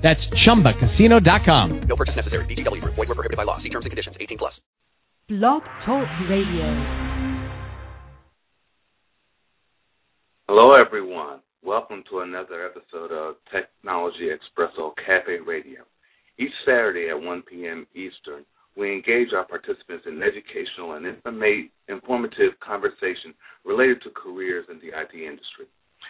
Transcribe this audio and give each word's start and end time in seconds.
That's 0.00 0.26
chumbacasino.com. 0.28 1.80
No 1.82 1.96
purchase 1.96 2.16
necessary. 2.16 2.46
VGW 2.46 2.80
Group. 2.80 2.94
Void 2.94 3.08
were 3.08 3.14
prohibited 3.14 3.36
by 3.36 3.44
law. 3.44 3.58
See 3.58 3.68
terms 3.68 3.84
and 3.84 3.90
conditions. 3.90 4.16
18 4.18 4.38
plus. 4.38 4.60
Blog 5.28 5.62
Talk 5.84 6.08
Radio. 6.28 7.28
Hello, 10.48 10.72
everyone. 10.72 11.40
Welcome 11.62 12.02
to 12.10 12.20
another 12.20 12.64
episode 12.66 13.12
of 13.12 13.36
Technology 13.52 14.30
Expresso 14.32 14.92
Cafe 14.96 15.38
Radio. 15.46 15.82
Each 16.38 16.52
Saturday 16.64 17.10
at 17.10 17.20
1 17.20 17.42
p.m. 17.42 17.86
Eastern, 17.94 18.44
we 18.76 18.90
engage 18.92 19.34
our 19.36 19.44
participants 19.44 20.06
in 20.06 20.22
educational 20.22 20.94
and 20.94 21.06
informative 21.88 22.58
conversation 22.58 23.34
related 23.64 24.00
to 24.02 24.10
careers 24.10 24.64
in 24.70 24.80
the 24.80 24.88
IT 24.88 25.12
industry 25.14 25.66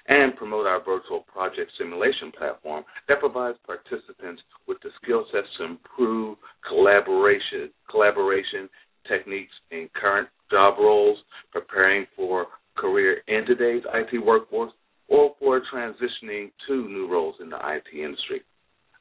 and 0.08 0.36
promote 0.36 0.66
our 0.66 0.82
virtual 0.82 1.20
project 1.32 1.70
simulation 1.78 2.32
platform 2.36 2.84
that 3.08 3.20
provides 3.20 3.58
participants 3.66 4.42
with 4.66 4.78
the 4.82 4.90
skill 5.02 5.24
sets 5.32 5.46
to 5.58 5.64
improve 5.64 6.38
collaboration, 6.68 7.70
collaboration 7.90 8.68
techniques 9.08 9.52
in 9.70 9.88
current 10.00 10.28
job 10.50 10.74
roles, 10.78 11.18
preparing 11.52 12.06
for 12.16 12.46
career 12.76 13.18
in 13.28 13.44
today's 13.46 13.82
IT 13.94 14.24
workforce, 14.24 14.72
or 15.08 15.34
for 15.38 15.60
transitioning 15.72 16.50
to 16.66 16.88
new 16.88 17.08
roles 17.10 17.34
in 17.40 17.50
the 17.50 17.56
IT 17.56 17.96
industry. 17.96 18.42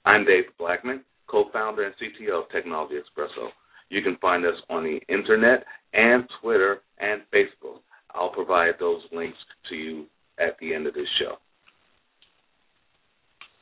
I'm 0.05 0.25
Dave 0.25 0.45
Blackman, 0.57 1.03
co-founder 1.27 1.83
and 1.83 1.95
CTO 1.95 2.43
of 2.43 2.51
Technology 2.51 2.95
Expresso. 2.95 3.49
You 3.89 4.01
can 4.01 4.17
find 4.17 4.45
us 4.45 4.55
on 4.69 4.83
the 4.83 4.99
internet 5.13 5.65
and 5.93 6.23
Twitter 6.41 6.81
and 6.99 7.21
Facebook. 7.33 7.79
I'll 8.13 8.31
provide 8.31 8.73
those 8.79 9.01
links 9.11 9.37
to 9.69 9.75
you 9.75 10.05
at 10.39 10.57
the 10.59 10.73
end 10.73 10.87
of 10.87 10.93
this 10.93 11.07
show. 11.19 11.35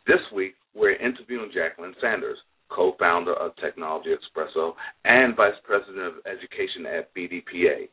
This 0.07 0.21
week, 0.33 0.53
we're 0.73 0.95
interviewing 0.95 1.51
Jacqueline 1.53 1.95
Sanders, 1.99 2.37
co 2.69 2.95
founder 2.99 3.33
of 3.33 3.55
Technology 3.57 4.09
Expresso 4.09 4.73
and 5.05 5.35
Vice 5.35 5.59
President 5.63 5.99
of 5.99 6.13
Education 6.25 6.85
at 6.85 7.13
BDPA. 7.13 7.89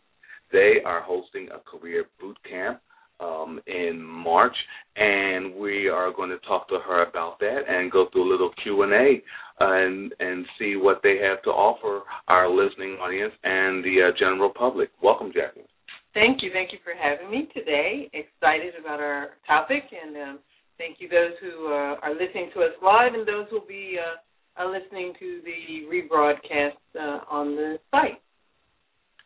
They 0.52 0.74
are 0.84 1.02
hosting 1.02 1.48
a 1.50 1.58
career 1.58 2.04
boot 2.20 2.36
camp 2.48 2.80
um, 3.20 3.60
in 3.66 4.02
March, 4.02 4.54
and 4.96 5.54
we 5.54 5.88
are 5.88 6.12
going 6.12 6.30
to 6.30 6.38
talk 6.46 6.69
to 6.69 6.78
her 6.86 7.04
about 7.08 7.38
that 7.41 7.62
and 7.69 7.91
go 7.91 8.06
through 8.12 8.28
a 8.28 8.30
little 8.30 8.50
Q 8.62 8.82
and 8.82 8.92
A 8.92 9.22
and 9.60 10.12
and 10.19 10.44
see 10.58 10.76
what 10.76 11.00
they 11.02 11.19
have 11.19 11.42
to 11.42 11.50
offer 11.50 12.02
our 12.28 12.48
listening 12.48 12.92
audience 13.00 13.32
and 13.44 13.84
the 13.84 14.08
uh, 14.08 14.19
general 14.19 14.50
public. 14.50 14.91
Welcome, 15.02 15.32
Jacqueline. 15.34 15.66
Thank 16.14 16.42
you. 16.42 16.50
Thank 16.52 16.72
you 16.72 16.78
for 16.84 16.94
having 16.94 17.28
me 17.30 17.48
today. 17.52 18.08
Excited 18.14 18.74
about 18.80 19.00
our 19.00 19.30
topic, 19.46 19.82
and 19.90 20.16
um, 20.16 20.38
thank 20.78 20.96
you 21.00 21.08
those 21.08 21.34
who 21.42 21.66
uh, 21.66 21.98
are 22.02 22.14
listening 22.14 22.50
to 22.54 22.60
us 22.60 22.70
live 22.82 23.14
and 23.14 23.26
those 23.26 23.46
who 23.50 23.58
will 23.58 23.66
be 23.66 23.98
uh, 23.98 24.64
listening 24.64 25.12
to 25.18 25.40
the 25.44 25.90
rebroadcast 25.90 26.78
uh, 26.94 27.24
on 27.28 27.56
the 27.56 27.78
site. 27.90 28.22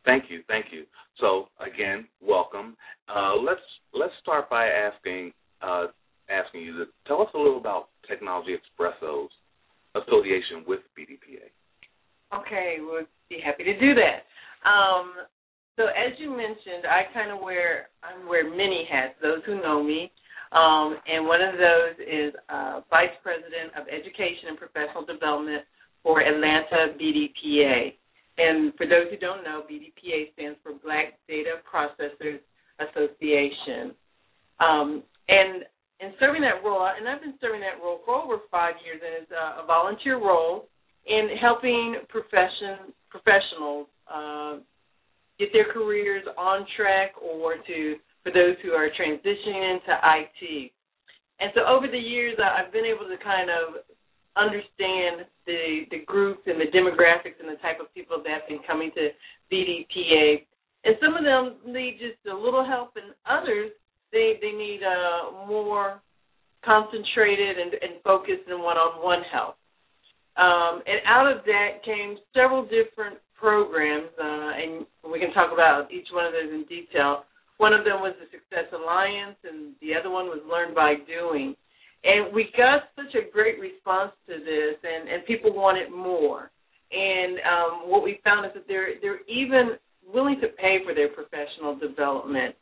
Thank 0.06 0.24
you, 0.30 0.40
thank 0.48 0.66
you. 0.72 0.84
So 1.20 1.48
again, 1.60 2.08
welcome. 2.22 2.74
Uh, 3.06 3.36
let's 3.36 3.60
let's 3.92 4.14
start 4.22 4.48
by 4.48 4.68
asking 4.68 5.32
uh, 5.60 5.88
asking 6.30 6.62
you 6.62 6.72
to 6.78 6.84
tell 7.06 7.20
us 7.20 7.28
a 7.34 7.38
little 7.38 7.58
about 7.58 7.88
Technology 8.08 8.56
Expresso's 8.56 9.30
affiliation 9.94 10.64
with 10.66 10.80
BDPA. 10.98 11.52
Okay, 12.40 12.76
we'll 12.80 13.04
be 13.28 13.40
happy 13.44 13.64
to 13.64 13.78
do 13.78 13.94
that. 13.94 14.24
Um, 14.68 15.12
so 15.78 15.86
as 15.86 16.18
you 16.18 16.34
mentioned, 16.34 16.84
I 16.90 17.06
kind 17.14 17.30
of 17.30 17.40
wear 17.40 17.88
I 18.02 18.12
wear 18.28 18.44
many 18.50 18.84
hats. 18.90 19.14
Those 19.22 19.40
who 19.46 19.62
know 19.62 19.80
me, 19.82 20.10
um, 20.50 20.98
and 21.06 21.24
one 21.24 21.40
of 21.40 21.54
those 21.54 21.94
is 22.02 22.34
uh, 22.50 22.82
Vice 22.90 23.14
President 23.22 23.70
of 23.78 23.86
Education 23.86 24.50
and 24.50 24.58
Professional 24.58 25.06
Development 25.06 25.62
for 26.02 26.20
Atlanta 26.20 26.98
BDPA. 26.98 27.94
And 28.38 28.74
for 28.74 28.86
those 28.86 29.06
who 29.10 29.18
don't 29.18 29.42
know, 29.42 29.62
BDPA 29.70 30.34
stands 30.34 30.58
for 30.62 30.74
Black 30.82 31.14
Data 31.28 31.62
Processors 31.62 32.42
Association. 32.82 33.94
Um, 34.58 35.02
and 35.28 35.62
in 36.00 36.14
serving 36.18 36.42
that 36.42 36.62
role, 36.64 36.86
and 36.86 37.08
I've 37.08 37.20
been 37.20 37.34
serving 37.40 37.60
that 37.60 37.82
role 37.82 38.00
for 38.04 38.14
over 38.14 38.38
five 38.50 38.74
years, 38.84 39.02
and 39.02 39.22
it's 39.22 39.32
a, 39.32 39.62
a 39.62 39.66
volunteer 39.66 40.18
role 40.18 40.66
in 41.06 41.28
helping 41.40 41.96
profession 42.08 42.94
professionals 43.10 43.86
uh, 44.06 44.58
get 45.38 45.52
their 45.52 45.72
careers 45.72 46.24
on 46.36 46.66
track 46.76 47.12
or 47.22 47.56
to 47.66 47.96
for 48.22 48.32
those 48.32 48.56
who 48.62 48.72
are 48.72 48.90
transitioning 48.90 49.78
into 49.78 49.92
IT. 49.94 50.72
And 51.40 51.52
so 51.54 51.62
over 51.66 51.86
the 51.86 51.98
years, 51.98 52.36
I've 52.42 52.72
been 52.72 52.84
able 52.84 53.06
to 53.06 53.16
kind 53.22 53.48
of 53.48 53.82
understand 54.36 55.26
the 55.46 55.86
the 55.90 56.02
groups 56.06 56.42
and 56.46 56.60
the 56.60 56.70
demographics 56.74 57.38
and 57.40 57.48
the 57.48 57.60
type 57.62 57.80
of 57.80 57.92
people 57.94 58.22
that 58.22 58.30
have 58.30 58.48
been 58.48 58.60
coming 58.66 58.90
to 58.94 59.10
BDPA. 59.52 60.44
And 60.84 60.94
some 61.02 61.14
of 61.14 61.24
them 61.24 61.58
need 61.66 61.98
just 61.98 62.18
a 62.30 62.34
little 62.34 62.64
help, 62.64 62.94
and 62.96 63.14
others 63.26 63.70
they 64.12 64.38
they 64.42 64.52
need 64.52 64.80
uh, 64.82 65.46
more 65.46 66.00
concentrated 66.64 67.58
and, 67.58 67.72
and 67.74 68.02
focused 68.02 68.46
and 68.48 68.60
one-on-one 68.62 69.22
help. 69.32 69.56
Um, 70.36 70.82
and 70.86 70.98
out 71.06 71.30
of 71.30 71.44
that 71.46 71.82
came 71.84 72.16
several 72.34 72.62
different 72.62 73.18
programs, 73.38 74.10
uh, 74.18 74.50
and 74.58 74.86
we 75.10 75.18
can 75.18 75.32
talk 75.32 75.52
about 75.52 75.90
each 75.90 76.08
one 76.12 76.26
of 76.26 76.32
those 76.32 76.52
in 76.52 76.64
detail. 76.68 77.24
One 77.58 77.72
of 77.72 77.84
them 77.84 78.02
was 78.02 78.14
the 78.18 78.26
Success 78.30 78.70
Alliance, 78.74 79.38
and 79.42 79.74
the 79.80 79.94
other 79.98 80.10
one 80.10 80.26
was 80.26 80.42
Learn 80.46 80.74
by 80.74 80.94
Doing. 81.06 81.54
And 82.04 82.32
we 82.34 82.50
got 82.56 82.94
such 82.94 83.14
a 83.18 83.30
great 83.30 83.58
response 83.58 84.12
to 84.28 84.38
this, 84.38 84.78
and, 84.82 85.08
and 85.08 85.26
people 85.26 85.52
wanted 85.52 85.90
more. 85.90 86.50
And 86.90 87.38
um, 87.42 87.90
what 87.90 88.04
we 88.04 88.20
found 88.24 88.46
is 88.46 88.52
that 88.54 88.64
they're 88.66 88.96
they're 89.02 89.20
even 89.28 89.76
willing 90.06 90.40
to 90.40 90.48
pay 90.56 90.78
for 90.84 90.94
their 90.94 91.08
professional 91.08 91.76
development. 91.76 92.54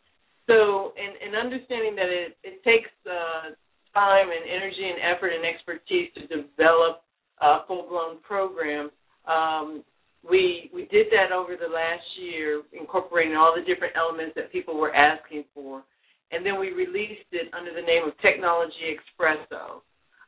So, 0.46 0.92
in, 0.98 1.28
in 1.28 1.34
understanding 1.34 1.94
that 1.96 2.10
it, 2.10 2.36
it 2.42 2.62
takes 2.62 2.90
uh, 3.06 3.54
time 3.94 4.28
and 4.30 4.44
energy 4.46 4.82
and 4.82 4.98
effort 5.14 5.30
and 5.30 5.44
expertise 5.44 6.10
to 6.14 6.22
develop 6.26 7.02
a 7.40 7.66
full-blown 7.66 8.18
program, 8.22 8.90
um, 9.26 9.82
we 10.28 10.70
we 10.74 10.86
did 10.86 11.06
that 11.10 11.32
over 11.32 11.56
the 11.56 11.70
last 11.70 12.04
year, 12.20 12.62
incorporating 12.72 13.36
all 13.36 13.54
the 13.54 13.64
different 13.64 13.94
elements 13.96 14.34
that 14.36 14.52
people 14.52 14.76
were 14.78 14.94
asking 14.94 15.44
for, 15.54 15.82
and 16.32 16.44
then 16.44 16.58
we 16.58 16.70
released 16.70 17.30
it 17.32 17.52
under 17.56 17.72
the 17.72 17.82
name 17.82 18.02
of 18.06 18.12
Technology 18.18 18.94
Expresso. 18.94 19.82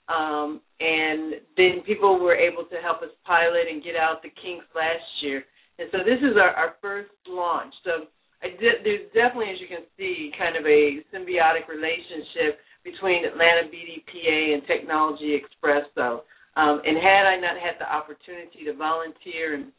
Um, 0.08 0.62
and 0.80 1.44
then 1.56 1.84
people 1.84 2.18
were 2.18 2.34
able 2.34 2.64
to 2.64 2.76
help 2.80 3.02
us 3.02 3.12
pilot 3.26 3.68
and 3.68 3.84
get 3.84 3.94
out 3.94 4.22
the 4.22 4.32
kinks 4.40 4.64
last 4.74 5.04
year. 5.20 5.44
And 5.78 5.88
so 5.92 5.98
this 5.98 6.18
is 6.24 6.34
our, 6.40 6.50
our 6.56 6.74
first 6.80 7.12
launch. 7.28 7.74
So 7.84 8.08
there's 8.40 9.06
definitely, 9.12 9.52
as 9.52 9.60
you 9.60 9.68
can 9.68 9.84
see, 9.98 10.32
kind 10.38 10.56
of 10.56 10.64
a 10.64 11.04
symbiotic 11.12 11.68
relationship 11.68 12.58
between 12.84 13.26
Atlanta 13.26 13.68
BDPA 13.68 14.54
and 14.54 14.62
Technology 14.66 15.36
Expresso. 15.36 16.24
Um, 16.56 16.80
and 16.82 16.96
had 16.96 17.26
I 17.28 17.36
not 17.38 17.60
had 17.60 17.76
the 17.78 17.86
opportunity 17.86 18.64
to 18.64 18.74
volunteer 18.74 19.54
and 19.54 19.70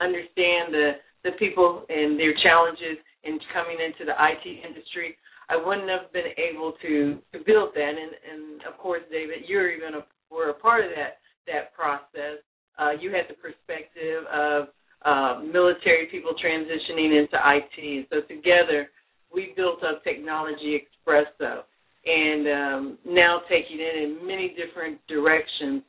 understand 0.00 0.72
the 0.72 0.90
the 1.24 1.32
people 1.38 1.84
and 1.88 2.18
their 2.18 2.34
challenges 2.42 3.02
in 3.24 3.38
coming 3.52 3.82
into 3.82 4.06
the 4.06 4.14
IT 4.14 4.46
industry, 4.46 5.18
I 5.50 5.56
wouldn't 5.58 5.90
have 5.90 6.12
been 6.12 6.30
able 6.38 6.74
to 6.82 7.18
to 7.32 7.38
build 7.44 7.74
that. 7.74 7.94
And 7.98 8.12
and 8.22 8.62
of 8.66 8.78
course, 8.78 9.02
David, 9.10 9.48
you're 9.48 9.70
even 9.70 9.94
a, 9.94 10.06
were 10.30 10.50
a 10.50 10.54
part 10.54 10.84
of 10.84 10.90
that 10.96 11.18
that 11.46 11.74
process. 11.74 12.42
Uh, 12.78 12.92
you 13.00 13.10
had 13.10 13.24
the 13.28 13.38
perspective 13.40 14.24
of 14.32 14.68
uh, 15.04 15.40
military 15.40 16.06
people 16.10 16.32
transitioning 16.34 17.18
into 17.18 17.36
IT, 17.36 18.08
so 18.10 18.20
together 18.28 18.90
we 19.32 19.52
built 19.56 19.82
up 19.82 20.02
Technology 20.04 20.80
Expresso, 20.82 21.62
and 22.04 22.46
um, 22.48 22.98
now 23.06 23.40
taking 23.48 23.78
it 23.78 24.02
in 24.02 24.26
many 24.26 24.54
different 24.54 24.98
directions, 25.08 25.82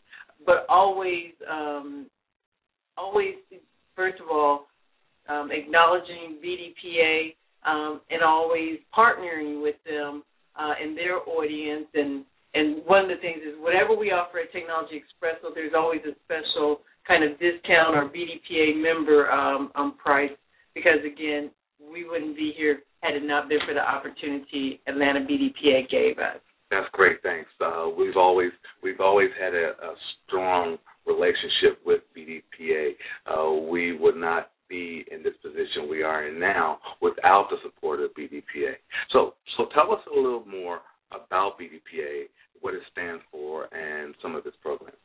but 0.45 0.65
always 0.69 1.33
um, 1.49 2.07
always 2.97 3.35
first 3.97 4.21
of 4.21 4.29
all, 4.29 4.67
um, 5.27 5.49
acknowledging 5.51 6.39
BDPA 6.39 7.33
um, 7.65 7.99
and 8.09 8.23
always 8.23 8.79
partnering 8.95 9.61
with 9.61 9.75
them 9.83 10.23
uh, 10.55 10.73
and 10.81 10.95
their 10.95 11.19
audience. 11.27 11.87
And, 11.93 12.23
and 12.53 12.85
one 12.85 13.03
of 13.03 13.09
the 13.09 13.19
things 13.19 13.41
is 13.43 13.59
whatever 13.59 13.97
we 13.97 14.11
offer 14.11 14.39
at 14.39 14.53
Technology 14.53 15.03
Expresso, 15.03 15.51
there's 15.53 15.73
always 15.75 16.01
a 16.07 16.15
special 16.23 16.79
kind 17.05 17.25
of 17.25 17.31
discount 17.39 17.97
or 17.97 18.07
BDPA 18.07 18.79
member 18.79 19.29
um, 19.31 19.71
um, 19.75 19.95
price 19.97 20.31
because 20.73 21.01
again, 21.03 21.51
we 21.91 22.07
wouldn't 22.07 22.35
be 22.35 22.53
here 22.55 22.79
had 23.01 23.15
it 23.15 23.23
not 23.23 23.49
been 23.49 23.59
for 23.65 23.73
the 23.73 23.81
opportunity 23.81 24.79
Atlanta 24.87 25.21
BDPA 25.21 25.89
gave 25.89 26.17
us. 26.17 26.39
That's 26.69 26.87
great. 26.91 27.21
Thanks. 27.23 27.49
Uh, 27.63 27.87
we've 27.97 28.17
always 28.17 28.51
we've 28.83 28.99
always 28.99 29.29
had 29.39 29.53
a, 29.53 29.69
a 29.81 29.93
strong 30.25 30.77
relationship 31.07 31.79
with 31.85 32.01
BDPA. 32.15 32.91
Uh, 33.25 33.53
we 33.69 33.97
would 33.97 34.17
not 34.17 34.51
be 34.69 35.05
in 35.11 35.23
this 35.23 35.33
position 35.41 35.89
we 35.89 36.03
are 36.03 36.27
in 36.27 36.39
now 36.39 36.79
without 37.01 37.47
the 37.49 37.57
support 37.63 38.01
of 38.01 38.11
BDPA. 38.11 38.75
So, 39.13 39.33
so 39.55 39.67
tell 39.73 39.91
us 39.91 40.01
a 40.11 40.15
little 40.15 40.45
more 40.45 40.81
about 41.11 41.57
BDPA, 41.59 42.27
what 42.61 42.73
it 42.73 42.81
stands 42.91 43.23
for, 43.31 43.73
and 43.73 44.13
some 44.21 44.35
of 44.35 44.45
its 44.45 44.57
programs. 44.61 44.97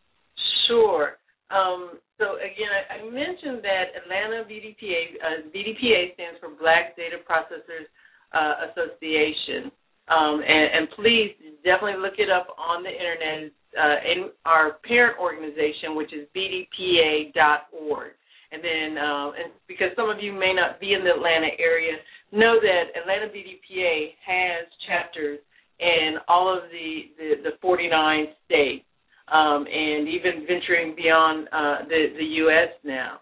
Sure. 0.67 1.19
Um, 1.51 2.01
so 2.19 2.41
again, 2.41 2.73
I, 2.73 2.97
I, 2.97 2.99
mentioned 3.05 3.61
that 3.61 3.93
Atlanta 3.93 4.49
BDPA, 4.49 5.21
uh, 5.21 5.39
BDPA 5.53 6.15
stands 6.15 6.41
for 6.41 6.49
Black 6.57 6.97
Data 6.97 7.21
Processors 7.29 7.87
uh, 8.33 8.73
Association, 8.73 9.71
um, 10.09 10.41
and, 10.41 10.67
and, 10.81 10.89
please 10.97 11.37
definitely 11.63 12.01
look 12.01 12.17
it 12.17 12.31
up 12.33 12.49
on 12.57 12.83
the 12.83 12.91
internet. 12.91 13.53
Uh, 13.73 13.97
in 14.05 14.29
our 14.45 14.77
parent 14.85 15.17
organization, 15.19 15.97
which 15.97 16.13
is 16.13 16.29
bdpa.org. 16.37 18.13
And 18.53 18.61
then, 18.63 18.99
uh, 18.99 19.33
and 19.33 19.53
because 19.67 19.89
some 19.97 20.11
of 20.11 20.21
you 20.21 20.33
may 20.33 20.53
not 20.53 20.79
be 20.79 20.93
in 20.93 21.03
the 21.03 21.11
Atlanta 21.17 21.49
area, 21.59 21.97
know 22.33 22.61
that 22.61 22.93
Atlanta 23.01 23.33
BDPA 23.33 24.13
has 24.27 24.69
chapters 24.87 25.41
in 25.81 26.17
all 26.29 26.53
of 26.53 26.65
the, 26.71 27.17
the, 27.17 27.51
the 27.51 27.57
49 27.63 28.27
states 28.45 28.85
um, 29.33 29.65
and 29.65 30.07
even 30.09 30.45
venturing 30.47 30.95
beyond 30.95 31.49
uh, 31.49 31.89
the, 31.89 32.13
the 32.19 32.25
U.S. 32.45 32.69
now. 32.85 33.21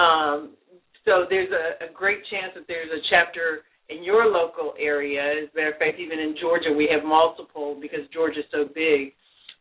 Um, 0.00 0.56
so 1.04 1.26
there's 1.28 1.50
a, 1.52 1.90
a 1.90 1.92
great 1.92 2.20
chance 2.30 2.52
that 2.54 2.64
there's 2.68 2.90
a 2.90 3.04
chapter 3.10 3.68
in 3.90 4.02
your 4.04 4.26
local 4.26 4.74
area. 4.78 5.44
As 5.44 5.48
a 5.52 5.56
matter 5.56 5.72
of 5.72 5.78
fact, 5.78 5.98
even 6.00 6.18
in 6.18 6.36
Georgia, 6.40 6.72
we 6.72 6.88
have 6.90 7.04
multiple 7.04 7.78
because 7.80 8.08
Georgia's 8.12 8.44
so 8.50 8.64
big. 8.64 9.12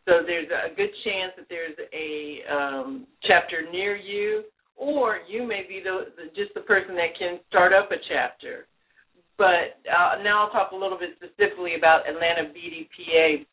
So 0.10 0.26
there's 0.26 0.50
a 0.50 0.74
good 0.74 0.90
chance 1.06 1.34
that 1.38 1.46
there's 1.50 1.78
a 1.94 2.42
um, 2.52 3.06
chapter 3.28 3.70
near 3.72 3.96
you, 3.96 4.42
or 4.76 5.20
you 5.30 5.48
may 5.48 5.62
be 5.70 5.82
the, 5.84 6.10
the 6.18 6.34
just 6.36 6.52
the 6.56 6.62
person 6.62 6.96
that 6.96 7.14
can 7.20 7.38
start 7.48 7.74
up 7.74 7.92
a 7.92 8.02
chapter. 8.10 8.66
But 9.38 9.78
uh, 9.86 10.24
now 10.24 10.46
I'll 10.46 10.52
talk 10.52 10.72
a 10.72 10.76
little 10.76 10.98
bit 10.98 11.12
specifically 11.22 11.76
about 11.78 12.10
Atlanta 12.10 12.50
BDPA. 12.50 13.46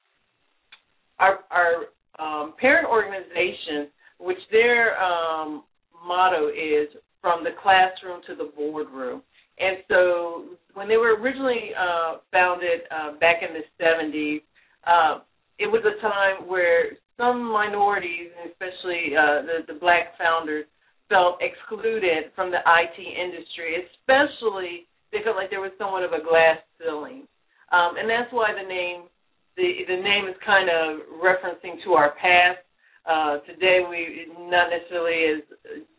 Our, 1.19 1.41
our 1.50 1.93
um, 2.19 2.55
parent 2.58 2.88
organization, 2.88 3.93
which 4.19 4.41
their 4.50 4.99
um, 4.99 5.64
motto 6.06 6.49
is 6.49 6.88
from 7.20 7.44
the 7.44 7.50
classroom 7.62 8.23
to 8.29 8.35
the 8.35 8.50
boardroom. 8.56 9.20
And 9.58 9.85
so 9.88 10.44
when 10.73 10.88
they 10.88 10.97
were 10.97 11.20
originally 11.20 11.73
uh, 11.79 12.17
founded 12.32 12.81
uh, 12.91 13.12
back 13.20 13.43
in 13.43 13.53
the 13.53 13.85
70s, 13.85 14.41
uh, 14.87 15.20
it 15.58 15.67
was 15.67 15.82
a 15.85 16.00
time 16.00 16.49
where 16.49 16.97
some 17.17 17.50
minorities, 17.50 18.29
especially 18.44 19.17
uh, 19.17 19.43
the, 19.43 19.73
the 19.73 19.79
black 19.81 20.17
founders, 20.19 20.67
felt 21.08 21.38
excluded 21.41 22.35
from 22.35 22.50
the 22.50 22.58
IT 22.58 22.99
industry, 22.99 23.87
especially 23.88 24.87
they 25.12 25.23
felt 25.25 25.37
like 25.37 25.50
there 25.50 25.62
was 25.62 25.73
somewhat 25.79 26.03
of 26.03 26.12
a 26.12 26.20
glass 26.23 26.58
ceiling. 26.79 27.25
Um, 27.73 27.97
and 27.97 28.11
that's 28.11 28.31
why 28.32 28.53
the 28.53 28.67
name 28.67 29.08
the 29.56 29.87
the 29.88 29.97
name 29.97 30.29
is 30.29 30.37
kind 30.44 30.69
of 30.69 31.00
referencing 31.23 31.82
to 31.85 31.94
our 31.94 32.12
past. 32.20 32.61
Uh, 33.06 33.38
today 33.47 33.81
we 33.88 34.29
not 34.50 34.69
necessarily 34.69 35.41
is 35.41 35.43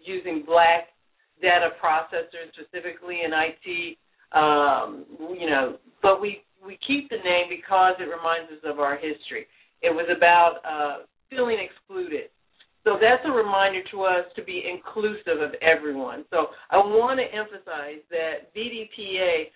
using 0.04 0.44
black 0.45 0.94
data 1.42 1.69
processors 1.81 2.51
specifically 2.54 3.21
in 3.24 3.31
IT, 3.31 3.98
um, 4.36 5.06
you 5.39 5.50
know, 5.50 5.77
but 6.01 6.21
we 6.21 6.44
we 6.67 6.77
keep 6.85 7.09
the 7.09 7.23
name 7.23 7.47
because 7.47 7.95
it 7.99 8.11
reminds 8.11 8.51
us 8.51 8.59
of 8.67 8.79
our 8.79 8.95
history. 8.95 9.47
It 9.81 9.95
was 9.95 10.05
about 10.11 10.59
uh, 10.67 11.05
feeling 11.29 11.57
excluded. 11.63 12.29
So 12.83 12.97
that's 12.99 13.23
a 13.25 13.31
reminder 13.31 13.81
to 13.91 14.03
us 14.03 14.25
to 14.35 14.43
be 14.43 14.63
inclusive 14.67 15.41
of 15.41 15.51
everyone. 15.61 16.25
So 16.29 16.47
I 16.71 16.77
want 16.77 17.19
to 17.19 17.27
emphasize 17.31 18.03
that 18.11 18.53
BDPA, 18.55 19.51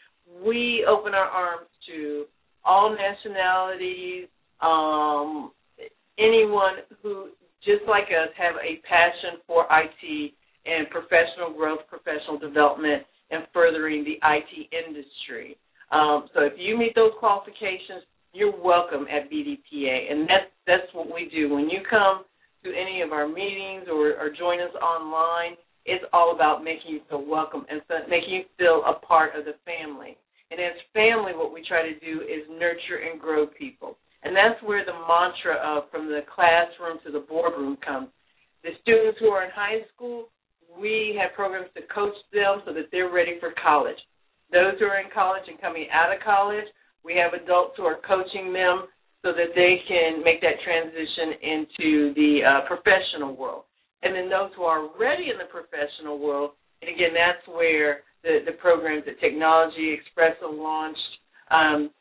we 0.46 0.86
open 0.88 1.14
our 1.14 1.28
arms 1.28 1.68
to 1.88 2.26
all 2.64 2.96
nationalities, 2.96 4.28
um, 4.62 5.52
anyone 6.20 6.84
who, 7.02 7.30
just 7.64 7.84
like 7.88 8.12
us, 8.12 8.30
have 8.38 8.56
a 8.56 8.82
passion 8.88 9.40
for 9.48 9.66
IT 9.72 10.34
and 10.66 10.90
professional 10.90 11.54
growth, 11.56 11.80
professional 11.88 12.38
development, 12.38 13.04
and 13.32 13.44
furthering 13.54 14.04
the 14.04 14.20
IT 14.22 14.68
industry. 14.72 15.58
Um, 15.92 16.28
so 16.34 16.42
if 16.42 16.54
you 16.58 16.78
meet 16.78 16.96
those 16.96 17.12
qualifications, 17.20 18.08
you're 18.34 18.56
welcome 18.56 19.06
at 19.12 19.30
BDPA, 19.30 20.12
and 20.12 20.24
that's 20.24 20.52
that's 20.66 20.88
what 20.94 21.14
we 21.14 21.30
do. 21.34 21.50
When 21.54 21.70
you 21.70 21.80
come 21.90 22.24
to 22.64 22.70
any 22.70 23.02
of 23.02 23.12
our 23.12 23.28
meetings 23.28 23.88
or, 23.92 24.16
or 24.16 24.30
join 24.30 24.62
us 24.62 24.74
online, 24.82 25.58
it's 25.86 26.06
all 26.14 26.34
about 26.36 26.64
making 26.64 26.92
you 26.92 27.02
feel 27.10 27.26
welcome 27.26 27.66
and 27.70 27.82
making 28.08 28.30
you 28.30 28.44
feel 28.58 28.84
a 28.86 29.04
part 29.06 29.36
of 29.36 29.46
the 29.46 29.56
family. 29.66 30.16
And 30.52 30.60
as 30.60 30.78
family, 30.94 31.34
what 31.34 31.54
we 31.54 31.66
try 31.68 31.82
to 31.82 32.00
do 32.00 32.22
is 32.22 32.46
nurture 32.50 33.02
and 33.10 33.20
grow 33.20 33.48
people. 33.48 33.98
And 34.24 34.36
that's 34.36 34.62
where 34.64 34.86
the 34.86 34.94
mantra 34.94 35.58
of 35.58 35.90
from 35.90 36.08
the 36.08 36.22
classroom 36.34 37.00
to 37.06 37.12
the 37.12 37.26
boardroom 37.26 37.78
comes. 37.84 38.10
The 38.64 38.72
students 38.82 39.18
who 39.20 39.28
are 39.28 39.44
in 39.44 39.50
high 39.56 39.82
school, 39.96 40.30
we 40.80 41.18
have 41.20 41.34
programs 41.36 41.74
to 41.76 41.82
coach 41.94 42.14
them 42.32 42.62
so 42.66 42.74
that 42.74 42.92
they're 42.92 43.12
ready 43.12 43.38
for 43.40 43.54
college. 43.64 43.98
Those 44.52 44.76
who 44.80 44.86
are 44.86 45.00
in 45.00 45.10
college 45.14 45.48
and 45.48 45.60
coming 45.60 45.88
out 45.92 46.14
of 46.14 46.20
college, 46.24 46.68
we 47.04 47.16
have 47.16 47.34
adults 47.34 47.74
who 47.78 47.84
are 47.84 48.00
coaching 48.06 48.54
them 48.54 48.88
so 49.24 49.32
that 49.32 49.54
they 49.56 49.82
can 49.88 50.24
make 50.24 50.42
that 50.42 50.60
transition 50.66 51.40
into 51.42 52.14
the 52.14 52.32
uh, 52.44 52.62
professional 52.68 53.36
world. 53.36 53.64
And 54.04 54.16
then 54.16 54.30
those 54.30 54.50
who 54.58 54.64
are 54.64 54.82
already 54.82 55.30
in 55.30 55.38
the 55.38 55.50
professional 55.50 56.18
world, 56.18 56.58
and 56.82 56.90
again, 56.90 57.14
that's 57.14 57.46
where 57.46 58.02
the, 58.24 58.42
the 58.46 58.58
programs 58.58 59.06
that 59.06 59.22
Technology 59.22 59.94
Express 59.94 60.36
Expresso 60.42 60.50
launched. 60.58 61.12
Um, 61.50 61.92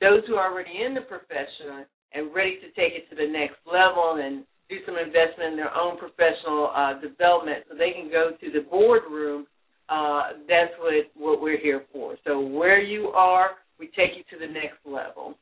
those 0.00 0.24
who 0.26 0.34
are 0.36 0.50
already 0.50 0.72
in 0.84 0.94
the 0.94 1.04
profession 1.04 1.84
and 2.14 2.34
ready 2.34 2.56
to 2.60 2.68
take 2.72 2.96
it 2.96 3.08
to 3.10 3.16
the 3.16 3.28
next 3.28 3.60
level 3.68 4.20
and 4.20 4.44
do 4.68 4.76
some 4.84 4.96
investment 4.96 5.52
in 5.52 5.56
their 5.56 5.72
own 5.76 6.00
professional 6.00 6.72
uh, 6.72 6.96
development 7.00 7.64
so 7.68 7.76
they 7.76 7.92
can 7.92 8.08
go 8.08 8.32
to 8.32 8.48
the 8.50 8.64
boardroom, 8.68 9.46
uh, 9.88 10.22
that's 10.48 10.72
what, 10.78 10.94
what 11.16 11.42
we're 11.42 11.60
here 11.60 11.84
for. 11.92 12.16
So 12.26 12.40
where 12.40 12.80
you 12.80 13.08
are, 13.08 13.50
we 13.78 13.86
take 13.88 14.16
you 14.16 14.22
to 14.30 14.46
the 14.46 14.52
next 14.52 14.78
level. 14.84 15.36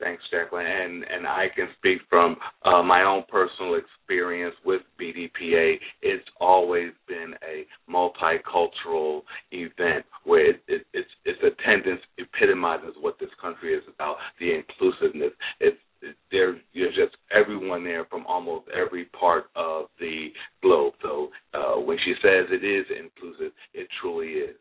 Thanks, 0.00 0.22
Jacqueline. 0.30 0.66
And 0.66 1.04
and 1.04 1.26
I 1.26 1.46
can 1.54 1.68
speak 1.78 1.98
from 2.10 2.36
uh, 2.64 2.82
my 2.82 3.02
own 3.04 3.24
personal 3.28 3.76
experience 3.76 4.54
with 4.64 4.82
BDPA. 5.00 5.76
It's 6.02 6.24
always 6.40 6.90
been 7.06 7.34
a 7.46 7.64
multicultural 7.90 9.22
event 9.52 10.04
where 10.24 10.50
it, 10.50 10.60
it, 10.66 10.86
its 10.92 11.08
its 11.24 11.38
attendance 11.38 12.00
epitomizes 12.18 12.94
what 13.00 13.18
this 13.20 13.30
country 13.40 13.72
is 13.74 13.84
about: 13.94 14.16
the 14.40 14.52
inclusiveness. 14.54 15.32
It's 15.60 15.78
there 16.30 16.56
there's 16.74 16.94
just 16.94 17.16
everyone 17.34 17.84
there 17.84 18.04
from 18.06 18.26
almost 18.26 18.66
every 18.74 19.06
part 19.06 19.46
of 19.56 19.86
the 19.98 20.28
globe. 20.62 20.94
So 21.02 21.28
uh, 21.52 21.80
when 21.80 21.98
she 22.04 22.14
says 22.22 22.46
it 22.50 22.64
is 22.64 22.86
inclusive, 22.90 23.52
it 23.72 23.88
truly 24.00 24.28
is. 24.28 24.56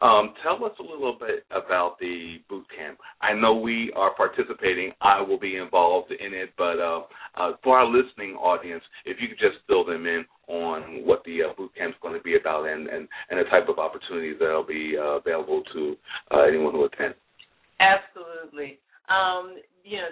Um, 0.00 0.34
tell 0.42 0.62
us 0.64 0.72
a 0.78 0.82
little 0.82 1.16
bit 1.18 1.44
about 1.50 1.98
the 1.98 2.36
boot 2.48 2.66
camp. 2.76 2.98
I 3.20 3.32
know 3.34 3.56
we 3.56 3.92
are 3.96 4.14
participating. 4.14 4.92
I 5.00 5.20
will 5.20 5.38
be 5.38 5.56
involved 5.56 6.12
in 6.12 6.32
it, 6.34 6.50
but 6.56 6.78
uh, 6.78 7.02
uh, 7.36 7.52
for 7.62 7.78
our 7.78 7.86
listening 7.86 8.34
audience, 8.34 8.82
if 9.04 9.18
you 9.20 9.28
could 9.28 9.38
just 9.38 9.58
fill 9.66 9.84
them 9.84 10.06
in 10.06 10.24
on 10.48 11.04
what 11.06 11.22
the 11.24 11.42
uh, 11.42 11.54
boot 11.56 11.72
camp 11.76 11.94
is 11.94 12.00
going 12.02 12.16
to 12.16 12.22
be 12.22 12.36
about 12.36 12.66
and, 12.66 12.88
and, 12.88 13.08
and 13.30 13.40
the 13.40 13.44
type 13.50 13.68
of 13.68 13.78
opportunities 13.78 14.36
that 14.38 14.48
will 14.48 14.66
be 14.66 14.94
uh, 14.98 15.18
available 15.18 15.62
to 15.72 15.96
uh, 16.30 16.42
anyone 16.42 16.72
who 16.72 16.84
attends. 16.84 17.16
Absolutely. 17.80 18.78
Um, 19.08 19.56
you 19.84 19.98
know, 19.98 20.08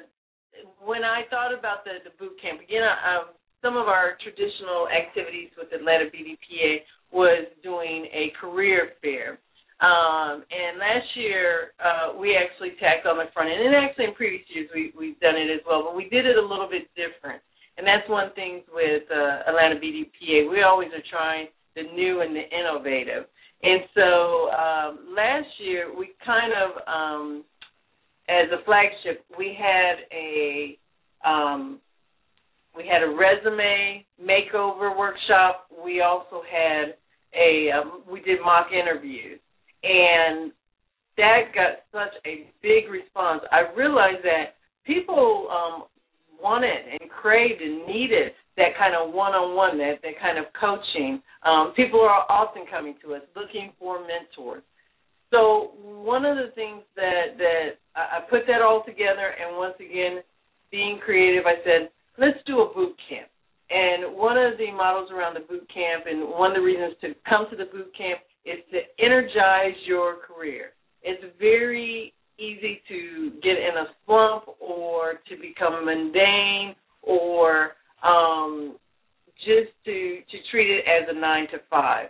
when 0.84 1.04
I 1.04 1.24
thought 1.30 1.56
about 1.56 1.84
the, 1.84 2.02
the 2.04 2.12
boot 2.18 2.36
camp, 2.40 2.60
again, 2.60 2.82
um, 2.82 3.34
some 3.62 3.76
of 3.76 3.88
our 3.88 4.16
traditional 4.20 4.88
activities 4.92 5.48
with 5.56 5.72
Atlanta 5.72 6.12
BDPA 6.12 6.84
was 7.12 7.46
doing 7.62 8.06
a 8.12 8.32
career 8.40 8.92
fair. 9.00 9.38
Um, 9.80 10.44
and 10.48 10.78
last 10.78 11.08
year 11.16 11.74
uh, 11.82 12.16
we 12.16 12.38
actually 12.38 12.78
tacked 12.78 13.06
on 13.06 13.18
the 13.18 13.26
front 13.34 13.50
end, 13.50 13.64
and 13.64 13.74
actually 13.74 14.06
in 14.06 14.14
previous 14.14 14.44
years 14.54 14.68
we, 14.74 14.92
we've 14.96 15.18
done 15.20 15.34
it 15.34 15.50
as 15.50 15.60
well, 15.66 15.82
but 15.82 15.96
we 15.96 16.08
did 16.08 16.26
it 16.26 16.36
a 16.36 16.46
little 16.46 16.68
bit 16.68 16.86
different. 16.94 17.42
And 17.76 17.86
that's 17.86 18.06
one 18.08 18.30
thing 18.34 18.62
with 18.70 19.02
uh, 19.10 19.50
Atlanta 19.50 19.76
BDPA. 19.82 20.46
We 20.46 20.62
always 20.62 20.88
are 20.94 21.02
trying 21.10 21.48
the 21.74 21.82
new 21.82 22.20
and 22.22 22.36
the 22.36 22.46
innovative. 22.46 23.26
And 23.64 23.82
so 23.94 24.50
um, 24.54 25.14
last 25.16 25.48
year 25.58 25.90
we 25.90 26.10
kind 26.24 26.52
of, 26.52 26.70
um, 26.86 27.44
as 28.28 28.48
a 28.52 28.64
flagship, 28.64 29.24
we 29.38 29.56
had 29.58 29.96
a 30.12 30.78
um, 31.28 31.80
we 32.76 32.84
had 32.90 33.02
a 33.02 33.14
resume 33.14 34.04
makeover 34.20 34.96
workshop. 34.96 35.66
We 35.84 36.00
also 36.00 36.42
had 36.50 36.94
a 37.34 37.70
um, 37.70 38.02
we 38.10 38.20
did 38.20 38.40
mock 38.44 38.68
interviews, 38.72 39.40
and 39.82 40.52
that 41.16 41.52
got 41.54 41.84
such 41.92 42.14
a 42.26 42.50
big 42.62 42.90
response. 42.90 43.42
I 43.52 43.72
realized 43.76 44.24
that 44.24 44.56
people 44.84 45.48
um, 45.50 45.84
wanted 46.40 46.98
and 47.00 47.10
craved 47.10 47.60
and 47.62 47.86
needed 47.86 48.32
that 48.56 48.76
kind 48.78 48.94
of 48.94 49.12
one-on-one, 49.12 49.78
that 49.78 49.94
that 50.02 50.20
kind 50.20 50.38
of 50.38 50.46
coaching. 50.58 51.20
Um, 51.44 51.72
people 51.76 52.00
are 52.00 52.24
often 52.30 52.64
coming 52.70 52.94
to 53.04 53.14
us 53.14 53.22
looking 53.36 53.72
for 53.78 54.00
mentors. 54.00 54.62
So 55.34 55.72
one 55.82 56.24
of 56.24 56.36
the 56.36 56.54
things 56.54 56.82
that 56.94 57.34
that 57.38 57.66
I 57.96 58.20
put 58.30 58.46
that 58.46 58.62
all 58.62 58.84
together, 58.86 59.34
and 59.34 59.56
once 59.56 59.74
again, 59.80 60.22
being 60.70 61.00
creative, 61.04 61.44
I 61.44 61.58
said, 61.64 61.90
let's 62.18 62.38
do 62.46 62.60
a 62.60 62.72
boot 62.72 62.94
camp. 63.08 63.28
And 63.70 64.14
one 64.14 64.38
of 64.38 64.56
the 64.58 64.70
models 64.70 65.10
around 65.10 65.34
the 65.34 65.40
boot 65.40 65.66
camp, 65.74 66.04
and 66.06 66.30
one 66.30 66.52
of 66.52 66.56
the 66.56 66.62
reasons 66.62 66.94
to 67.00 67.14
come 67.28 67.46
to 67.50 67.56
the 67.56 67.64
boot 67.64 67.90
camp 67.98 68.20
is 68.46 68.62
to 68.70 68.78
energize 69.02 69.74
your 69.86 70.18
career. 70.22 70.70
It's 71.02 71.24
very 71.40 72.12
easy 72.38 72.80
to 72.88 73.30
get 73.42 73.58
in 73.58 73.74
a 73.74 73.86
slump 74.06 74.44
or 74.60 75.14
to 75.28 75.34
become 75.40 75.84
mundane 75.84 76.76
or 77.02 77.72
um, 78.04 78.76
just 79.38 79.72
to 79.84 80.20
to 80.30 80.36
treat 80.52 80.70
it 80.70 80.84
as 80.86 81.08
a 81.10 81.18
nine 81.18 81.48
to 81.50 81.58
five. 81.68 82.08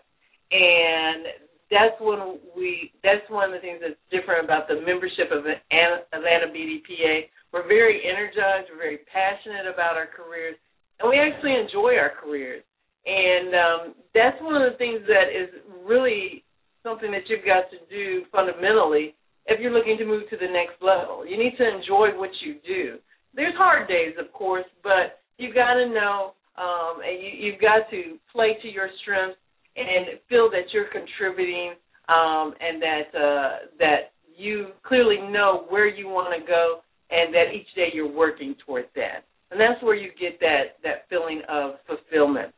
And 0.51 1.27
that's 1.71 1.97
when 2.01 2.39
we 2.57 2.93
that's 3.03 3.25
one 3.29 3.49
of 3.49 3.55
the 3.57 3.63
things 3.65 3.81
that's 3.81 3.99
different 4.13 4.45
about 4.45 4.69
the 4.69 4.81
membership 4.85 5.33
of 5.33 5.45
Atlanta 5.49 6.49
BDPA. 6.53 7.31
We're 7.53 7.69
very 7.69 8.03
energized, 8.05 8.69
we're 8.71 8.83
very 8.83 9.01
passionate 9.09 9.71
about 9.71 9.97
our 9.97 10.11
careers, 10.11 10.57
and 11.01 11.09
we 11.09 11.17
actually 11.17 11.55
enjoy 11.55 11.97
our 11.97 12.13
careers. 12.19 12.63
And 13.07 13.53
um, 13.55 13.81
that's 14.15 14.41
one 14.41 14.57
of 14.57 14.65
the 14.73 14.79
things 14.79 15.05
that 15.07 15.29
is 15.29 15.49
really 15.85 16.43
something 16.83 17.13
that 17.13 17.29
you've 17.29 17.45
got 17.45 17.69
to 17.71 17.79
do 17.89 18.25
fundamentally 18.33 19.15
if 19.47 19.61
you're 19.61 19.73
looking 19.73 19.97
to 19.99 20.07
move 20.07 20.29
to 20.31 20.37
the 20.37 20.49
next 20.49 20.81
level. 20.81 21.25
You 21.25 21.37
need 21.37 21.57
to 21.59 21.65
enjoy 21.69 22.17
what 22.17 22.31
you 22.45 22.57
do. 22.67 22.97
There's 23.35 23.55
hard 23.57 23.89
days, 23.89 24.15
of 24.19 24.33
course, 24.33 24.65
but 24.83 25.21
you've 25.37 25.55
got 25.55 25.75
to 25.75 25.89
know 25.89 26.33
um, 26.57 27.03
and 27.03 27.21
you, 27.21 27.31
you've 27.47 27.61
got 27.61 27.91
to 27.91 28.17
play 28.33 28.57
to 28.63 28.69
your 28.69 28.89
strengths 29.03 29.39
and 29.77 30.19
feel 30.29 30.51
that 30.51 30.73
you're 30.73 30.91
contributing 30.93 31.75
um, 32.09 32.55
and 32.61 32.83
that 32.83 33.09
uh, 33.15 33.51
that 33.79 34.13
you 34.37 34.69
clearly 34.85 35.19
know 35.31 35.67
where 35.69 35.89
you 35.89 36.09
want 36.09 36.35
to 36.39 36.47
go 36.47 36.81
and 37.11 37.33
that 37.35 37.55
each 37.55 37.69
day 37.75 37.89
you're 37.93 38.11
working 38.11 38.55
towards 38.67 38.89
that. 38.97 39.25
And 39.51 39.61
that's 39.61 39.83
where 39.83 39.95
you 39.95 40.11
get 40.19 40.41
that 40.41 40.79
that 40.83 41.07
feeling 41.09 41.43
of 41.49 41.77
fulfillment. 41.87 42.53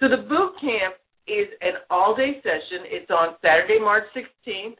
So 0.00 0.08
the 0.08 0.28
boot 0.28 0.52
camp 0.60 0.94
is 1.26 1.48
an 1.60 1.84
all-day 1.90 2.40
session. 2.42 2.86
It's 2.86 3.10
on 3.10 3.36
Saturday, 3.42 3.78
March 3.80 4.04
16th, 4.16 4.78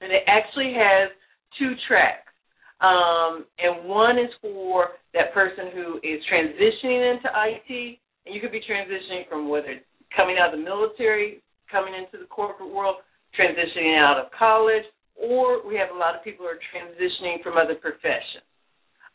and 0.00 0.12
it 0.12 0.22
actually 0.26 0.72
has 0.74 1.10
two 1.58 1.74
tracks. 1.86 2.32
Um, 2.80 3.44
and 3.58 3.86
one 3.86 4.16
is 4.18 4.30
for 4.40 4.96
that 5.12 5.34
person 5.34 5.68
who 5.74 5.98
is 5.98 6.20
transitioning 6.32 7.12
into 7.12 7.28
IT, 7.28 7.98
and 8.24 8.34
you 8.34 8.40
could 8.40 8.52
be 8.52 8.60
transitioning 8.60 9.28
from 9.28 9.50
whether 9.50 9.68
it's 9.68 9.84
coming 10.16 10.36
out 10.38 10.52
of 10.52 10.58
the 10.58 10.64
military, 10.64 11.42
coming 11.70 11.94
into 11.94 12.18
the 12.18 12.28
corporate 12.28 12.72
world, 12.72 12.96
transitioning 13.38 13.96
out 13.98 14.18
of 14.18 14.30
college, 14.36 14.84
or 15.14 15.66
we 15.66 15.76
have 15.76 15.94
a 15.94 15.98
lot 15.98 16.16
of 16.16 16.24
people 16.24 16.46
who 16.46 16.50
are 16.50 16.62
transitioning 16.74 17.42
from 17.42 17.56
other 17.56 17.74
professions. 17.74 18.46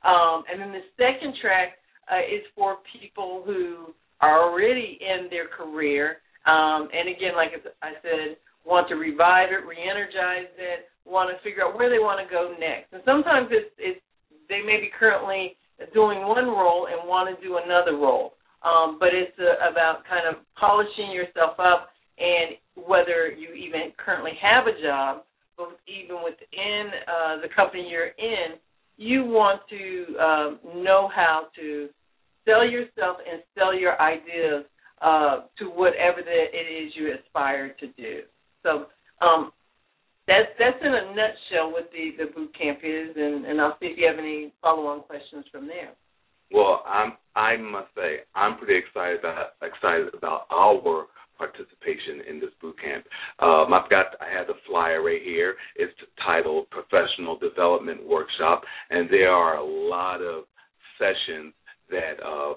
Um, 0.05 0.43
and 0.51 0.61
then 0.61 0.71
the 0.71 0.85
second 0.95 1.33
track 1.41 1.81
uh, 2.11 2.21
is 2.21 2.45
for 2.55 2.77
people 2.99 3.43
who 3.45 3.93
are 4.21 4.47
already 4.47 4.99
in 5.01 5.27
their 5.29 5.47
career, 5.47 6.21
um, 6.45 6.87
and 6.93 7.09
again, 7.09 7.33
like 7.35 7.51
I 7.81 7.91
said, 8.01 8.37
want 8.65 8.87
to 8.89 8.95
revive 8.95 9.49
it, 9.49 9.65
re-energize 9.65 10.49
it, 10.57 10.85
want 11.05 11.29
to 11.29 11.41
figure 11.43 11.65
out 11.65 11.77
where 11.77 11.89
they 11.89 11.99
want 11.99 12.21
to 12.21 12.29
go 12.29 12.53
next. 12.59 12.93
And 12.93 13.01
sometimes 13.05 13.49
it's, 13.49 13.73
it's 13.77 14.01
they 14.49 14.61
may 14.61 14.77
be 14.77 14.89
currently 14.93 15.57
doing 15.93 16.21
one 16.21 16.45
role 16.45 16.87
and 16.87 17.09
want 17.09 17.33
to 17.33 17.35
do 17.41 17.57
another 17.57 17.97
role. 17.97 18.33
Um, 18.65 18.97
but 18.99 19.09
it's 19.13 19.37
uh, 19.37 19.69
about 19.69 20.01
kind 20.09 20.25
of 20.27 20.41
polishing 20.59 21.11
yourself 21.11 21.59
up, 21.59 21.89
and 22.17 22.57
whether 22.87 23.29
you 23.29 23.53
even 23.53 23.93
currently 24.03 24.31
have 24.41 24.65
a 24.65 24.81
job, 24.81 25.23
but 25.55 25.77
even 25.87 26.23
within 26.23 26.89
uh, 27.05 27.41
the 27.41 27.47
company 27.55 27.87
you're 27.89 28.07
in, 28.17 28.57
you 28.97 29.23
want 29.23 29.61
to 29.69 30.17
um, 30.17 30.83
know 30.83 31.09
how 31.13 31.47
to 31.55 31.89
sell 32.45 32.65
yourself 32.67 33.17
and 33.29 33.43
sell 33.57 33.77
your 33.77 34.01
ideas 34.01 34.65
uh, 35.01 35.41
to 35.59 35.65
whatever 35.65 36.21
it 36.25 36.85
is 36.85 36.93
you 36.95 37.13
aspire 37.13 37.75
to 37.79 37.87
do. 37.87 38.21
So 38.63 38.87
um, 39.21 39.51
that's 40.27 40.49
that's 40.57 40.77
in 40.81 40.93
a 40.93 41.13
nutshell 41.13 41.71
what 41.71 41.91
the 41.91 42.11
the 42.17 42.31
boot 42.33 42.51
camp 42.57 42.79
is, 42.83 43.15
and, 43.15 43.45
and 43.45 43.61
I'll 43.61 43.77
see 43.79 43.87
if 43.87 43.97
you 43.97 44.07
have 44.07 44.17
any 44.17 44.53
follow 44.61 44.87
on 44.87 45.01
questions 45.01 45.45
from 45.51 45.67
there. 45.67 45.91
Well, 46.55 46.83
I'm 46.87 47.13
I 47.35 47.57
must 47.57 47.87
say 47.97 48.19
I'm 48.33 48.57
pretty 48.57 48.79
excited 48.79 49.19
about 49.19 49.59
excited 49.61 50.07
about 50.17 50.47
our 50.49 51.07
participation 51.37 52.23
in 52.29 52.39
this 52.39 52.51
boot 52.61 52.77
camp. 52.81 53.03
Um, 53.39 53.73
I've 53.73 53.89
got 53.89 54.15
I 54.21 54.31
have 54.31 54.47
the 54.47 54.53
flyer 54.65 55.03
right 55.03 55.21
here. 55.21 55.55
It's 55.75 55.91
titled 56.25 56.69
Professional 56.69 57.37
Development 57.37 58.07
Workshop, 58.07 58.61
and 58.89 59.09
there 59.09 59.31
are 59.31 59.57
a 59.57 59.65
lot 59.65 60.21
of 60.21 60.45
sessions 60.97 61.53
that 61.89 62.23
uh, 62.25 62.53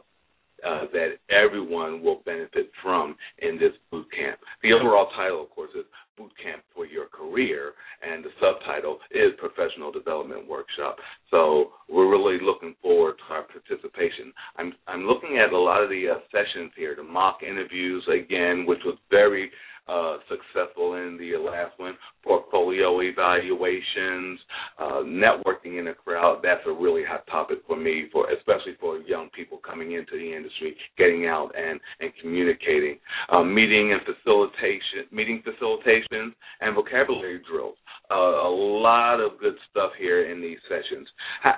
uh, 0.64 0.84
that 0.92 1.18
everyone 1.28 2.00
will 2.00 2.22
benefit 2.24 2.70
from 2.80 3.16
in 3.38 3.58
this 3.58 3.72
boot 3.90 4.06
camp. 4.16 4.38
The 4.62 4.74
overall 4.74 5.08
title, 5.16 5.42
of 5.42 5.50
course, 5.50 5.70
is 5.76 5.84
Boot 6.18 6.32
Camp 6.42 6.62
for 6.74 6.84
Your 6.84 7.06
Career, 7.06 7.72
and 8.02 8.24
the 8.24 8.30
subtitle 8.40 8.98
is 9.12 9.32
Professional 9.38 9.92
Development 9.92 10.46
Workshop. 10.48 10.96
So 11.30 11.70
we're 11.88 12.10
really 12.10 12.38
looking 12.44 12.74
forward 12.82 13.14
to 13.18 13.34
our 13.34 13.44
participation. 13.44 14.32
I'm 14.56 14.72
I'm 14.86 15.04
looking 15.04 15.38
at 15.38 15.52
a 15.52 15.58
lot 15.58 15.82
of 15.82 15.88
the 15.88 16.08
uh, 16.10 16.18
sessions 16.32 16.72
here, 16.76 16.94
the 16.96 17.02
mock 17.02 17.38
interviews 17.42 18.06
again, 18.12 18.66
which 18.66 18.80
was 18.84 18.98
very 19.10 19.50
uh, 19.88 20.16
successful 20.28 20.94
in 20.94 21.16
the 21.18 21.38
last 21.38 21.78
one, 21.78 21.94
portfolio 22.22 23.00
evaluations, 23.00 24.38
uh, 24.78 25.02
networking 25.04 25.78
in 25.78 25.88
a 25.88 25.94
crowd. 25.94 26.40
That's 26.42 26.60
a 26.66 26.72
really 26.72 27.02
hot 27.04 27.26
topic 27.26 27.58
for 27.66 27.76
me, 27.76 28.08
for 28.12 28.30
especially 28.30 28.76
for 28.80 28.98
young 28.98 29.28
people 29.34 29.58
coming 29.58 29.92
into 29.92 30.12
the 30.12 30.36
industry, 30.36 30.76
getting 30.96 31.26
out 31.26 31.52
and 31.56 31.80
and 32.00 32.12
communicating, 32.20 32.98
um, 33.30 33.54
meeting 33.54 33.92
and 33.92 34.00
facilitation, 34.02 35.06
meeting 35.10 35.42
facilitations, 35.42 36.32
and 36.60 36.74
vocabulary 36.74 37.40
drills. 37.50 37.76
Uh, 38.10 38.14
a 38.14 38.50
lot 38.50 39.20
of 39.20 39.38
good 39.40 39.54
stuff 39.70 39.92
here 39.98 40.30
in 40.30 40.40
these 40.40 40.58
sessions. 40.68 41.08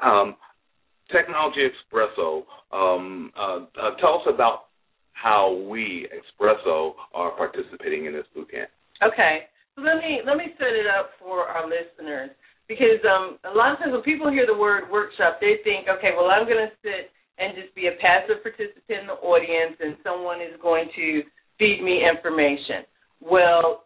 Um, 0.03 0.37
Technology 1.13 1.67
Expresso. 1.67 2.45
Um, 2.73 3.33
uh, 3.37 3.67
uh, 3.81 3.97
tell 4.01 4.15
us 4.15 4.27
about 4.33 4.70
how 5.13 5.53
we 5.69 6.09
Espresso 6.13 6.95
are 7.15 7.33
participating 7.37 8.07
in 8.07 8.13
this 8.13 8.27
boot 8.35 8.51
camp. 8.51 8.71
Okay, 9.03 9.49
so 9.75 9.83
let 9.83 9.97
me 9.97 10.21
let 10.27 10.37
me 10.37 10.53
set 10.59 10.73
it 10.77 10.87
up 10.87 11.11
for 11.19 11.45
our 11.45 11.69
listeners 11.69 12.31
because 12.69 13.03
um, 13.05 13.39
a 13.45 13.55
lot 13.57 13.73
of 13.73 13.79
times 13.79 13.93
when 13.93 14.03
people 14.03 14.31
hear 14.31 14.47
the 14.47 14.57
word 14.57 14.85
workshop, 14.91 15.39
they 15.41 15.59
think, 15.65 15.89
okay, 15.89 16.11
well 16.17 16.31
I'm 16.31 16.47
going 16.47 16.69
to 16.69 16.73
sit 16.83 17.11
and 17.41 17.57
just 17.57 17.75
be 17.75 17.89
a 17.89 17.97
passive 18.01 18.43
participant 18.43 19.01
in 19.01 19.07
the 19.09 19.17
audience, 19.25 19.77
and 19.81 19.97
someone 20.05 20.41
is 20.41 20.55
going 20.61 20.87
to 20.95 21.23
feed 21.59 21.81
me 21.83 22.05
information. 22.05 22.85
Well, 23.21 23.85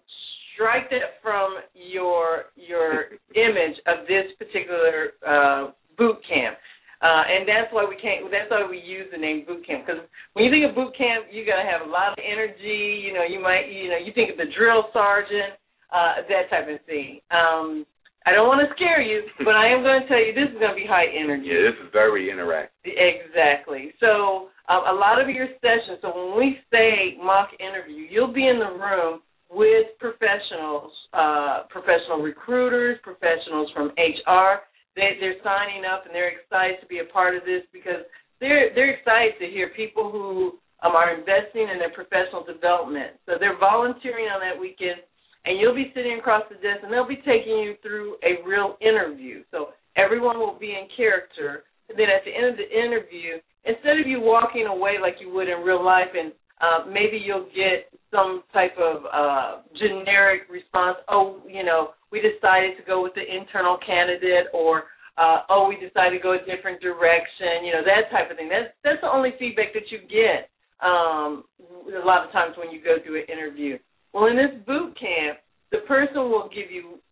strike 0.55 0.91
that 0.91 1.23
from 1.23 1.57
your 1.75 2.51
your 2.57 3.15
image 3.35 3.79
of 3.87 4.07
this 4.07 4.31
particular 4.39 5.15
uh, 5.27 5.71
boot 5.99 6.19
camp. 6.29 6.59
Uh, 7.05 7.21
and 7.29 7.45
that's 7.45 7.69
why 7.69 7.85
we 7.85 8.01
can't. 8.01 8.25
That's 8.33 8.49
why 8.49 8.65
we 8.65 8.81
use 8.81 9.13
the 9.13 9.21
name 9.21 9.45
boot 9.45 9.61
camp 9.69 9.85
because 9.85 10.01
when 10.33 10.49
you 10.49 10.51
think 10.51 10.65
of 10.65 10.73
boot 10.73 10.97
camp, 10.97 11.29
you 11.29 11.45
got 11.45 11.61
to 11.61 11.69
have 11.69 11.85
a 11.85 11.91
lot 11.91 12.17
of 12.17 12.19
energy. 12.25 13.05
You 13.05 13.13
know, 13.13 13.29
you 13.29 13.45
might, 13.45 13.69
you 13.69 13.93
know, 13.93 14.01
you 14.01 14.09
think 14.17 14.33
of 14.33 14.41
the 14.41 14.49
drill 14.57 14.89
sergeant, 14.97 15.61
uh, 15.93 16.25
that 16.33 16.49
type 16.49 16.65
of 16.65 16.81
thing. 16.89 17.21
Um, 17.29 17.85
I 18.25 18.33
don't 18.33 18.49
want 18.49 18.65
to 18.65 18.73
scare 18.73 19.05
you, 19.05 19.21
but 19.45 19.53
I 19.53 19.69
am 19.69 19.85
going 19.85 20.01
to 20.01 20.09
tell 20.09 20.17
you 20.17 20.33
this 20.33 20.49
is 20.49 20.57
going 20.57 20.73
to 20.73 20.81
be 20.81 20.89
high 20.89 21.13
energy. 21.13 21.53
Yeah, 21.53 21.69
this 21.69 21.77
is 21.85 21.93
very 21.93 22.33
interactive. 22.33 22.89
Exactly. 22.89 23.93
So 24.01 24.49
um, 24.73 24.89
a 24.89 24.97
lot 24.97 25.21
of 25.21 25.29
your 25.29 25.53
sessions. 25.61 26.01
So 26.01 26.09
when 26.09 26.41
we 26.41 26.57
say 26.73 27.21
mock 27.21 27.53
interview, 27.61 28.09
you'll 28.09 28.33
be 28.33 28.49
in 28.49 28.57
the 28.57 28.81
room 28.81 29.21
with 29.53 29.93
professionals, 30.01 30.89
uh, 31.13 31.69
professional 31.69 32.25
recruiters, 32.25 32.97
professionals 33.05 33.69
from 33.77 33.93
HR 34.01 34.65
they 34.97 35.19
they're 35.21 35.41
signing 35.43 35.85
up 35.85 36.07
and 36.07 36.15
they're 36.15 36.33
excited 36.33 36.81
to 36.81 36.87
be 36.87 36.99
a 36.99 37.09
part 37.11 37.37
of 37.37 37.45
this 37.45 37.63
because 37.73 38.07
they're 38.41 38.75
they're 38.75 38.95
excited 38.95 39.39
to 39.39 39.47
hear 39.47 39.71
people 39.75 40.11
who 40.11 40.59
um, 40.83 40.95
are 40.95 41.15
investing 41.15 41.69
in 41.71 41.79
their 41.79 41.93
professional 41.93 42.45
development. 42.45 43.19
So 43.27 43.35
they're 43.39 43.59
volunteering 43.59 44.29
on 44.29 44.41
that 44.45 44.59
weekend, 44.59 45.01
and 45.45 45.59
you'll 45.59 45.75
be 45.75 45.93
sitting 45.95 46.19
across 46.19 46.45
the 46.49 46.57
desk, 46.61 46.85
and 46.85 46.93
they'll 46.93 47.09
be 47.09 47.23
taking 47.25 47.59
you 47.59 47.75
through 47.83 48.17
a 48.23 48.43
real 48.47 48.77
interview. 48.85 49.43
So 49.51 49.73
everyone 49.97 50.39
will 50.39 50.59
be 50.59 50.77
in 50.77 50.89
character. 50.97 51.65
And 51.89 51.99
then 51.99 52.09
at 52.09 52.25
the 52.25 52.33
end 52.33 52.53
of 52.53 52.57
the 52.57 52.69
interview, 52.69 53.41
instead 53.65 54.01
of 54.01 54.07
you 54.07 54.21
walking 54.21 54.67
away 54.67 54.97
like 55.01 55.17
you 55.21 55.33
would 55.33 55.49
in 55.49 55.61
real 55.61 55.85
life 55.85 56.13
and 56.17 56.33
uh, 56.61 56.87
maybe 56.89 57.21
you'll 57.21 57.51
get 57.53 57.91
some 58.11 58.43
type 58.53 58.77
of 58.79 59.03
uh, 59.13 59.63
generic 59.77 60.43
response. 60.49 60.97
Oh, 61.09 61.43
you 61.49 61.65
know, 61.65 61.91
we 62.15 62.23
decided 62.23 62.79
to 62.79 62.87
go 62.87 63.03
with 63.03 63.19
the 63.19 63.27
internal 63.27 63.75
candidate, 63.83 64.55
or 64.55 64.87
uh, 65.19 65.43
oh, 65.51 65.67
we 65.67 65.75
decided 65.75 66.15
to 66.15 66.23
go 66.23 66.39
a 66.39 66.43
different 66.47 66.79
direction. 66.79 67.67
You 67.67 67.75
know, 67.75 67.83
that 67.83 68.15
type 68.15 68.31
of 68.31 68.39
thing. 68.39 68.47
That's 68.47 68.71
that's 68.87 69.03
the 69.03 69.11
only 69.11 69.35
feedback 69.43 69.75
that 69.75 69.91
you 69.91 69.99
get 70.07 70.47
um, 70.79 71.43
a 71.91 72.07
lot 72.07 72.23
of 72.23 72.31
times 72.31 72.55
when 72.55 72.71
you 72.71 72.79
go 72.79 73.03
through 73.03 73.27
an 73.27 73.27
interview. 73.27 73.83
Well, 74.15 74.31
in 74.31 74.39
this 74.39 74.55
boot 74.63 74.95
camp, 74.95 75.43
the 75.75 75.83
person 75.91 76.31
will 76.31 76.47
give 76.55 76.71
you 76.71 77.03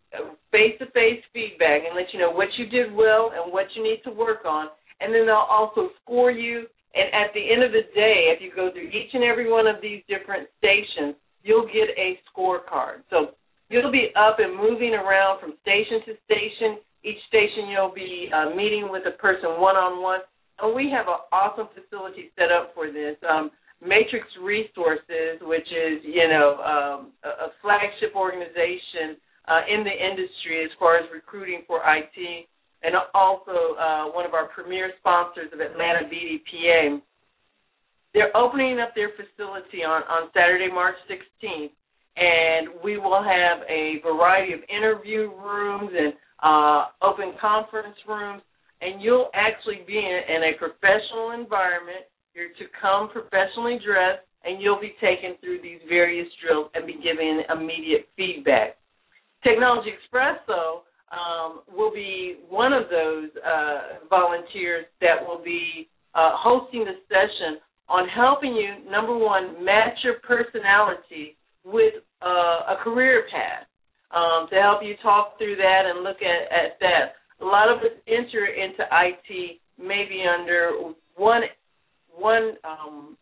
face-to-face 0.55 1.25
feedback 1.35 1.83
and 1.83 1.97
let 1.99 2.13
you 2.15 2.21
know 2.21 2.31
what 2.31 2.53
you 2.61 2.71
did 2.71 2.95
well 2.95 3.33
and 3.35 3.51
what 3.51 3.67
you 3.75 3.83
need 3.83 4.05
to 4.05 4.13
work 4.13 4.45
on, 4.47 4.69
and 5.01 5.11
then 5.11 5.27
they'll 5.27 5.51
also 5.51 5.91
score 6.05 6.31
you 6.31 6.71
and 6.95 7.09
at 7.17 7.33
the 7.33 7.41
end 7.41 7.63
of 7.65 7.73
the 7.73 7.89
day, 7.95 8.29
if 8.29 8.41
you 8.41 8.53
go 8.55 8.71
through 8.71 8.93
each 8.93 9.13
and 9.15 9.25
every 9.25 9.51
one 9.51 9.67
of 9.67 9.77
these 9.81 10.03
different 10.09 10.49
stations, 10.59 11.17
you'll 11.43 11.67
get 11.67 11.89
a 11.97 12.21
scorecard. 12.29 13.01
So 13.09 13.33
you'll 13.73 13.91
be 13.91 14.13
up 14.15 14.37
and 14.39 14.53
moving 14.53 14.93
around 14.93 15.41
from 15.41 15.55
station 15.63 16.05
to 16.07 16.13
station. 16.29 16.79
Each 17.03 17.19
station 17.27 17.73
you'll 17.73 17.95
be 17.95 18.29
uh, 18.29 18.55
meeting 18.55 18.89
with 18.93 19.03
a 19.09 19.17
person 19.17 19.59
one 19.59 19.75
on 19.75 20.03
one. 20.03 20.21
And 20.61 20.77
we 20.77 20.93
have 20.93 21.09
an 21.09 21.25
awesome 21.33 21.67
facility 21.73 22.31
set 22.37 22.53
up 22.53 22.71
for 22.75 22.93
this. 22.93 23.17
Um, 23.25 23.51
Matrix 23.81 24.29
Resources, 24.39 25.43
which 25.43 25.67
is 25.67 26.05
you 26.05 26.29
know 26.29 26.61
um, 26.63 27.01
a, 27.25 27.49
a 27.49 27.57
flagship 27.65 28.15
organization 28.15 29.19
uh, 29.49 29.67
in 29.67 29.83
the 29.83 29.91
industry 29.91 30.63
as 30.63 30.71
far 30.79 30.99
as 30.99 31.09
recruiting 31.11 31.65
for 31.67 31.81
IT 31.83 32.47
and 32.83 32.95
also 33.15 33.79
uh, 33.79 34.05
one 34.11 34.27
of 34.27 34.35
our 34.35 34.47
premier 34.49 34.91
sponsors 34.99 35.51
of 35.53 35.61
Atlanta 35.61 36.07
BDPA. 36.07 37.01
They're 38.15 38.37
opening 38.37 38.79
up 38.79 38.95
their 38.95 39.11
facility 39.17 39.83
on, 39.87 40.03
on 40.05 40.29
Saturday, 40.35 40.69
March 40.69 40.97
16th, 41.09 41.71
and 42.17 42.69
we 42.85 42.99
will 42.99 43.23
have 43.23 43.65
a 43.69 43.97
variety 44.03 44.53
of 44.53 44.61
interview 44.69 45.31
rooms 45.31 45.91
and 45.97 46.13
uh, 46.43 46.87
open 47.03 47.33
conference 47.41 47.97
rooms, 48.07 48.43
and 48.81 49.01
you'll 49.01 49.31
actually 49.35 49.81
be 49.87 49.97
in, 49.97 50.21
in 50.37 50.43
a 50.43 50.59
professional 50.59 51.33
environment. 51.39 52.05
You're 52.35 52.49
to 52.49 52.67
come 52.81 53.09
professionally 53.09 53.79
dressed, 53.85 54.25
and 54.45 54.61
you'll 54.61 54.81
be 54.81 54.95
taken 55.01 55.37
through 55.41 55.63
these 55.63 55.81
various 55.89 56.27
drills 56.43 56.71
and 56.75 56.87
be 56.87 56.95
given 56.95 57.43
immediate 57.49 58.09
feedback. 58.17 58.77
Technology 59.45 59.91
Express, 59.97 60.39
though, 60.47 60.83
um, 61.13 61.61
will 61.77 61.93
be 61.93 62.39
one 62.49 62.73
of 62.73 62.85
those 62.91 63.29
uh, 63.45 64.07
volunteers 64.09 64.87
that 65.01 65.21
will 65.21 65.43
be 65.45 65.89
uh, 66.15 66.33
hosting 66.35 66.85
the 66.85 66.97
session 67.09 67.61
on 67.89 68.09
helping 68.09 68.55
you, 68.55 68.91
number 68.91 69.17
one, 69.17 69.63
match 69.65 69.99
your 70.03 70.15
personality 70.25 71.37
with 71.65 71.95
uh, 72.23 72.75
a 72.75 72.77
career 72.83 73.25
path 73.31 73.67
um, 74.11 74.49
to 74.51 74.57
help 74.61 74.83
you 74.83 74.95
talk 75.03 75.39
through 75.39 75.57
that 75.57 75.83
and 75.87 76.05
look 76.05 76.19
at, 76.23 76.53
at 76.53 76.79
that. 76.81 77.17
A 77.41 77.45
lot 77.45 77.71
of 77.71 77.79
us 77.79 77.97
enter 78.07 78.47
into 78.47 78.83
IT 78.83 79.61
maybe 79.79 80.23
under 80.23 80.93
one 81.17 81.43
one 82.15 82.55
um, 82.63 83.17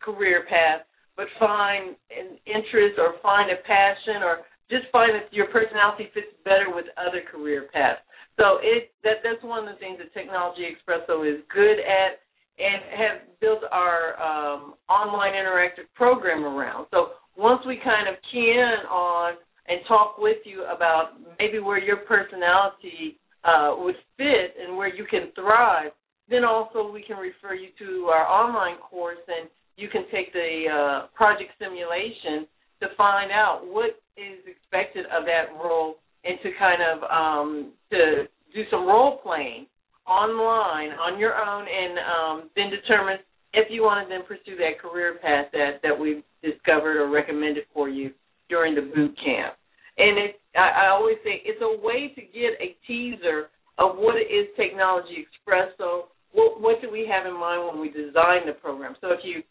career 0.00 0.44
path, 0.48 0.82
but 1.16 1.26
find 1.38 1.94
an 2.10 2.38
interest 2.46 2.98
or 2.98 3.14
find 3.22 3.50
a 3.50 3.60
passion 3.66 4.22
or 4.24 4.38
just 4.70 4.90
find 4.90 5.12
that 5.14 5.32
your 5.32 5.46
personality 5.48 6.08
fits 6.14 6.32
better 6.44 6.72
with 6.74 6.86
other 6.96 7.20
career 7.30 7.68
paths. 7.72 8.00
So 8.38 8.58
it 8.62 8.90
that 9.04 9.20
that's 9.22 9.42
one 9.44 9.68
of 9.68 9.74
the 9.74 9.78
things 9.78 9.98
that 9.98 10.14
Technology 10.14 10.64
Expresso 10.64 11.26
is 11.28 11.42
good 11.52 11.78
at 11.78 12.24
and 12.60 12.82
have 12.98 13.40
built 13.40 13.62
our 13.72 14.20
um, 14.20 14.74
online 14.88 15.32
interactive 15.32 15.88
program 15.94 16.44
around. 16.44 16.86
So 16.90 17.08
once 17.36 17.62
we 17.66 17.76
kind 17.82 18.08
of 18.08 18.14
key 18.30 18.52
in 18.54 18.86
on 18.86 19.34
and 19.68 19.80
talk 19.88 20.16
with 20.18 20.38
you 20.44 20.64
about 20.64 21.12
maybe 21.38 21.58
where 21.58 21.78
your 21.78 21.98
personality 21.98 23.18
uh, 23.44 23.74
would 23.78 23.94
fit 24.16 24.54
and 24.60 24.76
where 24.76 24.94
you 24.94 25.04
can 25.10 25.32
thrive, 25.34 25.92
then 26.28 26.44
also 26.44 26.90
we 26.90 27.02
can 27.02 27.16
refer 27.16 27.54
you 27.54 27.68
to 27.78 28.06
our 28.06 28.26
online 28.26 28.78
course 28.78 29.18
and 29.26 29.48
you 29.76 29.88
can 29.88 30.04
take 30.12 30.32
the 30.32 30.64
uh, 30.68 31.06
project 31.16 31.50
simulation 31.58 32.46
to 32.80 32.88
find 32.96 33.30
out 33.30 33.62
what 33.64 34.00
is 34.16 34.38
expected 34.46 35.06
of 35.06 35.24
that 35.24 35.52
role 35.62 35.96
and 36.24 36.38
to 36.42 36.50
kind 36.58 36.82
of 36.82 37.10
um, 37.10 37.72
to 37.90 38.24
do 38.54 38.62
some 38.70 38.86
role 38.86 39.18
playing 39.22 39.66
online 40.10 40.90
on 40.98 41.18
your 41.18 41.38
own 41.38 41.62
and 41.70 41.94
um, 42.02 42.50
then 42.56 42.66
determine 42.70 43.22
if 43.54 43.70
you 43.70 43.82
want 43.82 44.02
to 44.02 44.06
then 44.10 44.26
pursue 44.26 44.58
that 44.58 44.82
career 44.82 45.18
path 45.22 45.46
that, 45.52 45.78
that 45.82 45.94
we've 45.94 46.22
discovered 46.42 46.98
or 46.98 47.08
recommended 47.08 47.64
for 47.72 47.88
you 47.88 48.10
during 48.48 48.74
the 48.74 48.82
boot 48.82 49.14
camp. 49.22 49.54
And 49.98 50.18
it, 50.18 50.40
I, 50.58 50.86
I 50.86 50.88
always 50.90 51.16
say 51.22 51.42
it's 51.46 51.62
a 51.62 51.78
way 51.78 52.10
to 52.14 52.20
get 52.20 52.58
a 52.58 52.74
teaser 52.86 53.54
of 53.78 53.96
what 53.96 54.16
it 54.16 54.26
is 54.26 54.50
Technology 54.58 55.22
Expresso. 55.22 56.10
What, 56.32 56.60
what 56.60 56.82
do 56.82 56.90
we 56.90 57.06
have 57.06 57.26
in 57.26 57.38
mind 57.38 57.66
when 57.66 57.80
we 57.80 57.90
design 57.90 58.46
the 58.46 58.58
program? 58.58 58.94
So 59.00 59.08
if 59.14 59.20
you 59.22 59.42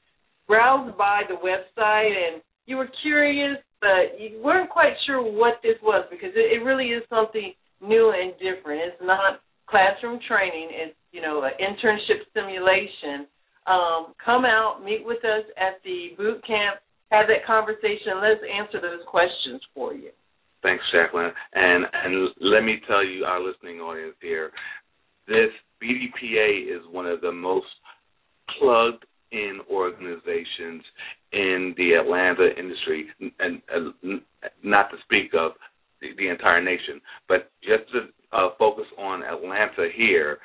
browse 0.48 0.92
by 0.98 1.24
the 1.28 1.36
website 1.40 2.12
and 2.12 2.42
you 2.66 2.78
were 2.78 2.90
curious 3.02 3.58
but 3.82 4.20
you 4.20 4.42
weren't 4.44 4.70
quite 4.70 4.94
sure 5.06 5.22
what 5.24 5.60
this 5.64 5.80
was 5.82 6.06
because 6.12 6.32
it, 6.36 6.60
it 6.60 6.64
really 6.64 6.92
is 6.92 7.04
something 7.10 7.54
new 7.82 8.12
and 8.12 8.34
different. 8.34 8.82
It's 8.92 9.02
not 9.02 9.40
classroom 9.70 10.20
training. 10.28 10.70
is 10.74 10.94
you 11.12 11.22
know 11.22 11.44
an 11.44 11.54
internship 11.62 12.26
simulation. 12.34 13.28
Um, 13.68 14.14
come 14.24 14.46
out, 14.46 14.82
meet 14.84 15.06
with 15.06 15.24
us 15.24 15.46
at 15.58 15.78
the 15.84 16.18
boot 16.18 16.42
camp, 16.48 16.82
have 17.12 17.28
that 17.28 17.46
conversation. 17.46 18.18
Let's 18.18 18.42
answer 18.42 18.82
those 18.82 19.06
questions 19.06 19.62
for 19.76 19.94
you. 19.94 20.10
Thanks, 20.64 20.84
Jacqueline. 20.92 21.32
And 21.54 21.86
and 21.94 22.30
let 22.42 22.64
me 22.64 22.78
tell 22.88 23.06
you, 23.06 23.26
our 23.26 23.42
listening 23.42 23.80
audience 23.80 24.16
here, 24.22 24.52
this 25.28 25.52
BDPA 25.82 26.68
is 26.68 26.82
one 26.92 27.06
of 27.06 27.22
the 27.22 27.32
most 27.32 27.68
plugged 28.60 29.06
in 29.32 29.60
organizations 29.72 30.84
in 31.32 31.74
the 31.78 31.94
Atlanta 31.94 32.50
industry, 32.58 33.06
and 33.40 33.62
uh, 33.74 34.18
not 34.64 34.90
to 34.90 34.98
speak 35.04 35.32
of 35.38 35.52
the, 36.02 36.10
the 36.18 36.30
entire 36.30 36.62
nation, 36.62 37.02
but 37.28 37.52
just 37.62 37.92
to 37.94 38.08
uh, 38.32 38.50
focus 38.58 38.86
on 38.98 39.24
Atlanta 39.24 39.90
here, 39.96 40.38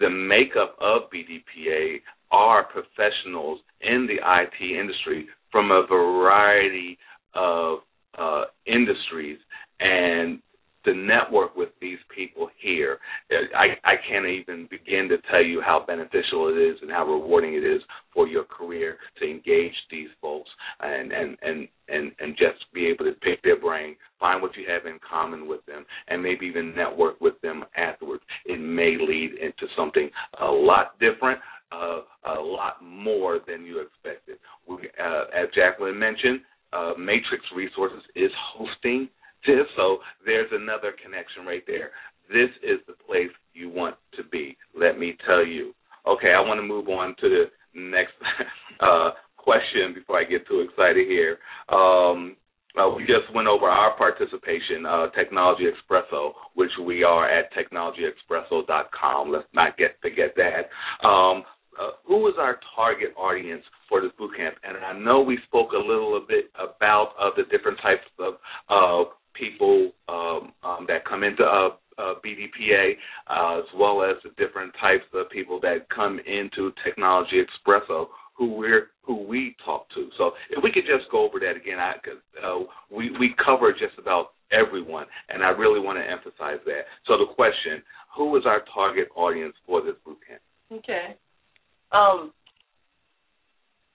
the 0.00 0.10
makeup 0.10 0.76
of 0.80 1.02
BDPA 1.10 2.00
are 2.30 2.64
professionals 2.64 3.60
in 3.80 4.06
the 4.06 4.16
IT 4.16 4.80
industry 4.80 5.26
from 5.50 5.70
a 5.70 5.86
variety 5.86 6.98
of 7.34 7.78
uh, 8.18 8.44
industries, 8.66 9.38
and 9.80 10.40
to 10.84 10.94
network 10.94 11.56
with 11.56 11.68
these 11.80 11.98
people 12.14 12.48
here. 12.60 12.98
I, 13.30 13.76
I 13.84 13.94
can't 14.08 14.26
even 14.26 14.68
begin 14.70 15.08
to 15.08 15.16
tell 15.30 15.42
you 15.42 15.60
how 15.60 15.84
beneficial 15.86 16.48
it 16.48 16.58
is 16.58 16.78
and 16.82 16.90
how 16.90 17.06
rewarding 17.06 17.54
it 17.54 17.64
is 17.64 17.82
for 18.12 18.26
your 18.26 18.44
career 18.44 18.98
to 19.20 19.30
engage 19.30 19.74
these 19.90 20.08
folks 20.20 20.50
and, 20.80 21.12
and, 21.12 21.36
and, 21.42 21.68
and, 21.88 22.12
and 22.18 22.36
just 22.36 22.64
be 22.74 22.86
able 22.86 23.04
to 23.04 23.12
pick 23.20 23.42
their 23.42 23.60
brain, 23.60 23.96
find 24.18 24.42
what 24.42 24.56
you 24.56 24.64
have 24.68 24.86
in 24.86 24.98
common 25.08 25.46
with 25.46 25.64
them, 25.66 25.84
and 26.08 26.22
maybe 26.22 26.46
even 26.46 26.74
network 26.74 27.20
with 27.20 27.40
them 27.42 27.64
afterwards. 27.76 28.22
It 28.46 28.60
may 28.60 28.96
lead 28.98 29.32
into 29.40 29.66
something 29.76 30.10
a 30.40 30.46
lot 30.46 30.98
different, 30.98 31.38
uh, 31.70 32.00
a 32.26 32.40
lot 32.40 32.82
more 32.82 33.40
than 33.46 33.64
you 33.64 33.80
expected. 33.80 34.38
We, 34.68 34.76
uh, 35.02 35.24
as 35.34 35.48
Jacqueline 35.54 35.98
mentioned, 35.98 36.40
uh, 36.72 36.92
Matrix 36.98 37.44
Resources 37.54 38.02
is 38.16 38.30
hosting– 38.56 39.08
so 39.76 39.98
there's 40.24 40.50
another 40.52 40.92
connection 41.02 41.44
right 41.46 41.62
there. 41.66 41.90
This 42.28 42.50
is 42.62 42.78
the 42.86 42.94
place 43.06 43.30
you 43.54 43.68
want 43.68 43.96
to 44.16 44.24
be. 44.24 44.56
Let 44.78 44.98
me 44.98 45.16
tell 45.26 45.44
you. 45.44 45.74
Okay, 46.06 46.32
I 46.32 46.40
want 46.40 46.58
to 46.58 46.66
move 46.66 46.88
on 46.88 47.14
to 47.20 47.28
the 47.28 47.44
next 47.74 48.14
uh, 48.80 49.10
question 49.36 49.94
before 49.94 50.18
I 50.18 50.24
get 50.24 50.46
too 50.46 50.60
excited 50.60 51.06
here. 51.08 51.38
Um, 51.68 52.36
uh, 52.78 52.88
we 52.88 53.02
just 53.02 53.32
went 53.34 53.48
over 53.48 53.66
our 53.66 53.96
participation, 53.98 54.86
uh, 54.86 55.08
Technology 55.10 55.64
Expresso, 55.64 56.32
which 56.54 56.70
we 56.82 57.04
are 57.04 57.28
at 57.28 57.52
technologyexpresso.com. 57.52 59.30
Let's 59.30 59.44
not 59.52 59.76
get 59.76 59.96
forget 60.00 60.34
that. 60.36 61.06
Um, 61.06 61.44
uh, 61.78 61.90
who 62.06 62.28
is 62.28 62.34
our 62.38 62.58
target 62.76 63.14
audience 63.16 63.62
for 63.88 64.00
this 64.00 64.10
boot 64.18 64.36
camp? 64.36 64.54
And 64.62 64.76
I 64.78 64.98
know 64.98 65.20
we 65.20 65.38
spoke 65.46 65.72
a 65.72 65.78
little 65.78 66.24
bit 66.26 66.50
about 66.54 67.12
uh, 67.20 67.30
the 67.36 67.44
different 67.44 67.78
types 67.80 68.04
of 68.18 68.34
uh, 68.68 69.10
people 69.34 69.92
um, 70.08 70.52
um, 70.62 70.86
that 70.88 71.04
come 71.04 71.22
into 71.22 71.42
uh, 71.42 71.70
uh, 71.98 72.14
BDPA, 72.24 72.92
uh, 73.28 73.58
as 73.58 73.64
well 73.76 74.02
as 74.02 74.16
the 74.24 74.30
different 74.42 74.72
types 74.80 75.04
of 75.14 75.28
people 75.30 75.60
that 75.60 75.88
come 75.94 76.18
into 76.20 76.72
Technology 76.84 77.42
Expresso, 77.42 78.06
who 78.34 78.54
we're 78.54 78.88
who 79.02 79.26
we 79.26 79.54
talk 79.64 79.88
to. 79.90 80.08
So 80.16 80.32
if 80.50 80.62
we 80.62 80.72
could 80.72 80.84
just 80.84 81.10
go 81.10 81.26
over 81.26 81.38
that 81.40 81.56
again, 81.56 81.78
I 81.78 81.94
uh, 82.44 82.64
we 82.90 83.10
we 83.18 83.34
cover 83.44 83.72
just 83.72 83.98
about 83.98 84.32
everyone, 84.50 85.06
and 85.28 85.42
I 85.42 85.48
really 85.48 85.80
want 85.80 85.98
to 85.98 86.10
emphasize 86.10 86.60
that. 86.66 86.82
So 87.06 87.18
the 87.18 87.32
question: 87.34 87.82
Who 88.16 88.36
is 88.36 88.44
our 88.46 88.62
target 88.74 89.08
audience 89.16 89.54
for 89.66 89.82
this 89.82 89.94
boot 90.04 90.18
camp? 90.26 90.40
Okay. 90.72 91.16
Um, 91.92 92.32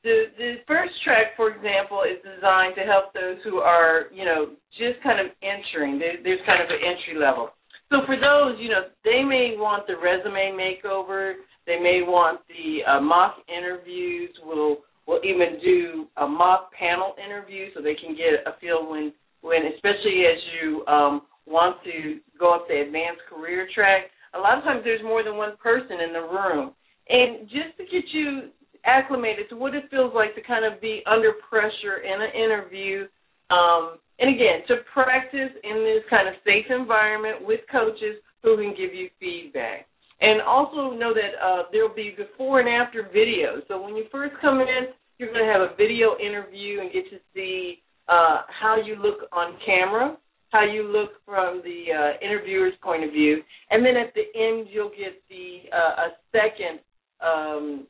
the 0.04 0.26
the 0.38 0.56
first 0.68 0.94
track, 1.04 1.36
for 1.36 1.50
example, 1.50 2.04
is 2.04 2.22
designed 2.24 2.76
to 2.76 2.84
help 2.84 3.14
those 3.14 3.38
who 3.44 3.58
are, 3.58 4.08
you 4.14 4.26
know, 4.26 4.56
just 4.78 5.02
kind 5.04 5.20
of 5.20 5.34
entering. 5.42 6.00
There, 6.00 6.22
there's 6.24 6.42
kind 6.46 6.62
of 6.62 6.70
an 6.70 6.82
entry 6.82 7.20
level. 7.20 7.50
So 7.90 8.04
for 8.06 8.16
those, 8.16 8.60
you 8.60 8.70
know, 8.70 8.92
they 9.04 9.24
may 9.24 9.56
want 9.56 9.88
the 9.88 9.96
resume 9.96 10.56
makeover. 10.56 11.40
They 11.66 11.80
may 11.80 12.02
want 12.04 12.42
the 12.48 12.84
uh, 12.84 13.02
mock 13.02 13.38
interviews. 13.48 14.30
We'll 14.44 14.78
we'll 15.08 15.24
even 15.24 15.60
do 15.64 16.08
a 16.18 16.28
mock 16.28 16.72
panel 16.74 17.16
interview 17.16 17.68
so 17.74 17.82
they 17.82 17.96
can 17.96 18.16
get 18.16 18.44
a 18.46 18.60
feel 18.60 18.90
when 18.90 19.14
when, 19.42 19.68
especially 19.74 20.28
as 20.28 20.40
you 20.60 20.86
um, 20.88 21.22
want 21.46 21.78
to 21.84 22.20
go 22.40 22.54
up 22.54 22.68
the 22.68 22.82
advanced 22.82 23.22
career 23.30 23.68
track. 23.74 24.12
A 24.36 24.40
lot 24.40 24.58
of 24.58 24.64
times 24.64 24.82
there's 24.84 25.04
more 25.04 25.24
than 25.24 25.38
one 25.38 25.56
person 25.58 26.04
in 26.04 26.12
the 26.12 26.28
room, 26.28 26.74
and 27.08 27.48
just 27.48 27.78
to 27.78 27.84
get 27.84 28.04
you 28.12 28.52
acclimated 28.86 29.50
to 29.50 29.56
what 29.56 29.76
it 29.76 29.86
feels 29.90 30.12
like 30.14 30.36
to 30.36 30.42
kind 30.42 30.66
of 30.66 30.82
be 30.82 31.04
under 31.08 31.34
pressure 31.50 32.04
in 32.04 32.22
an 32.22 32.32
interview. 32.36 33.08
Um, 33.50 34.00
and 34.20 34.34
again, 34.34 34.66
to 34.68 34.78
practice 34.94 35.52
in 35.64 35.84
this 35.84 36.04
kind 36.10 36.28
of 36.28 36.34
safe 36.44 36.66
environment 36.70 37.46
with 37.46 37.62
coaches 37.72 38.18
who 38.44 38.58
can 38.58 38.72
give 38.72 38.94
you 38.94 39.10
feedback. 39.20 39.86
And 40.20 40.42
also 40.42 40.98
know 40.98 41.14
that 41.14 41.38
uh, 41.38 41.64
there 41.72 41.88
will 41.88 41.96
be 41.96 42.16
before 42.18 42.60
and 42.60 42.70
after 42.70 43.04
videos. 43.04 43.62
So 43.68 43.80
when 43.82 43.96
you 43.96 44.06
first 44.12 44.34
come 44.42 44.60
in, 44.60 44.90
you're 45.18 45.32
going 45.32 45.46
to 45.46 45.52
have 45.52 45.62
a 45.62 45.76
video 45.76 46.18
interview 46.18 46.82
and 46.82 46.92
get 46.92 47.10
to 47.12 47.18
see 47.34 47.84
uh, 48.08 48.42
how 48.48 48.78
you 48.84 48.96
look 48.96 49.30
on 49.32 49.58
camera, 49.66 50.18
how 50.50 50.64
you 50.64 50.84
look 50.84 51.12
from 51.26 51.62
the 51.64 51.94
uh, 51.94 52.26
interviewer's 52.26 52.74
point 52.82 53.04
of 53.04 53.12
view, 53.12 53.42
and 53.70 53.86
then 53.86 53.96
at 53.98 54.14
the 54.14 54.26
end 54.40 54.68
you'll 54.72 54.90
get 54.90 55.22
the 55.30 55.64
uh, 55.76 56.06
a 56.06 56.10
second 56.32 56.80
um, 57.22 57.88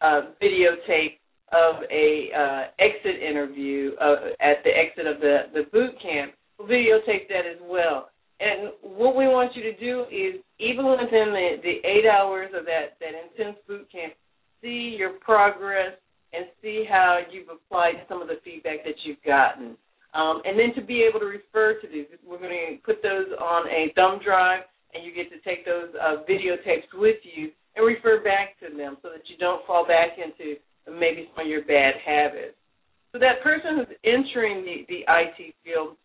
uh, 0.00 0.32
videotape 0.42 1.17
of 1.52 1.82
a 1.90 2.28
uh, 2.36 2.62
exit 2.78 3.22
interview 3.22 3.92
uh, 4.00 4.36
at 4.40 4.62
the 4.64 4.70
exit 4.70 5.06
of 5.06 5.20
the 5.20 5.50
the 5.54 5.62
boot 5.72 5.94
camp. 6.02 6.32
We'll 6.58 6.68
videotape 6.68 7.28
that 7.28 7.46
as 7.46 7.60
well. 7.62 8.10
And 8.40 8.70
what 8.82 9.16
we 9.16 9.26
want 9.26 9.56
you 9.56 9.62
to 9.62 9.74
do 9.78 10.06
is, 10.10 10.38
even 10.60 10.86
within 10.86 11.34
the, 11.34 11.58
the 11.62 11.82
eight 11.82 12.06
hours 12.06 12.50
of 12.54 12.64
that, 12.66 12.94
that 13.00 13.14
intense 13.18 13.58
boot 13.66 13.90
camp, 13.90 14.14
see 14.62 14.94
your 14.96 15.18
progress 15.18 15.98
and 16.32 16.46
see 16.62 16.84
how 16.88 17.18
you've 17.30 17.48
applied 17.48 18.06
some 18.08 18.22
of 18.22 18.28
the 18.28 18.38
feedback 18.44 18.84
that 18.84 18.94
you've 19.04 19.22
gotten. 19.26 19.76
Um, 20.14 20.42
and 20.44 20.58
then 20.58 20.74
to 20.76 20.82
be 20.86 21.02
able 21.02 21.20
to 21.20 21.26
refer 21.26 21.80
to 21.80 21.86
these, 21.88 22.06
we're 22.22 22.38
going 22.38 22.54
to 22.54 22.82
put 22.84 23.02
those 23.02 23.26
on 23.40 23.66
a 23.68 23.92
thumb 23.94 24.20
drive, 24.24 24.62
and 24.94 25.04
you 25.04 25.12
get 25.12 25.30
to 25.30 25.40
take 25.42 25.66
those 25.66 25.90
uh, 26.00 26.22
videotapes 26.24 26.88
with 26.94 27.18
you 27.22 27.50
and 27.76 27.86
refer 27.86 28.22
back 28.22 28.58
to 28.60 28.74
them 28.74 28.96
so 29.02 29.10
that 29.10 29.26
you 29.28 29.36
don't 29.38 29.66
fall 29.66 29.86
back 29.86 30.16
into 30.16 30.56
maybe 30.88 31.28
some 31.34 31.44
of 31.44 31.50
your 31.50 31.64
bad 31.64 31.94
habits. 32.04 32.56
So 33.12 33.18
that 33.18 33.42
person 33.42 33.78
who's 33.78 33.96
entering 34.04 34.64
the, 34.64 34.84
the 34.88 35.00
IT 35.04 35.54
field, 35.64 35.96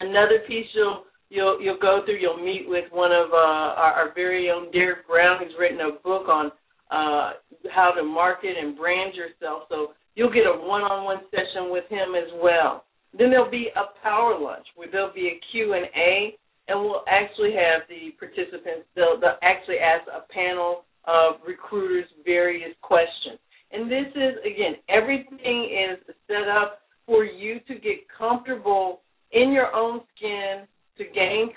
another 0.00 0.44
piece 0.46 0.66
you'll 0.74 1.04
you'll 1.32 1.60
you'll 1.60 1.80
through, 2.04 2.20
you'll 2.22 2.42
meet 2.42 2.64
with 2.66 2.86
one 2.90 3.12
of 3.12 3.28
uh, 3.32 3.82
our, 3.84 3.92
our 4.00 4.14
very 4.14 4.50
own 4.50 4.70
Derek 4.72 5.06
Brown, 5.06 5.38
who's 5.38 5.54
written 5.60 5.80
a 5.80 5.92
book 6.02 6.28
on 6.28 6.46
uh, 6.90 7.28
how 7.70 7.92
to 7.96 8.02
market 8.02 8.54
and 8.60 8.76
brand 8.76 9.14
yourself. 9.14 9.64
So 9.68 9.92
you'll 10.14 10.32
get 10.32 10.46
a 10.46 10.56
one-on-one 10.56 11.22
session 11.30 11.70
with 11.70 11.84
him 11.88 12.14
as 12.14 12.30
well. 12.42 12.84
Then 13.18 13.30
there'll 13.30 13.50
be 13.50 13.68
a 13.76 13.86
power 14.02 14.38
lunch 14.38 14.66
where 14.76 14.88
there'll 14.90 15.12
be 15.12 15.28
a 15.28 15.40
Q 15.50 15.74
and 15.74 15.86
A, 15.96 16.36
and 16.68 16.80
we'll 16.80 17.04
actually 17.08 17.52
have 17.52 17.82
the 17.88 18.12
participants. 18.18 18.86
They'll, 18.94 19.20
they'll 19.20 19.42
actually 19.42 19.78
ask 19.78 20.08
a 20.08 20.24
panel 20.32 20.84
of 21.04 21.34
recruiters 21.46 22.06
various 22.24 22.74
questions. 22.80 23.38
And 23.72 23.90
this 23.90 24.08
is, 24.14 24.34
again, 24.44 24.74
everything 24.88 25.68
is 25.68 25.98
set 26.26 26.48
up 26.48 26.80
for 27.06 27.24
you 27.24 27.58
to 27.68 27.74
get 27.74 28.06
comfortable 28.16 29.00
in 29.32 29.50
your 29.50 29.74
own 29.74 30.00
skin, 30.14 30.68
to 30.98 31.04
gain 31.04 31.50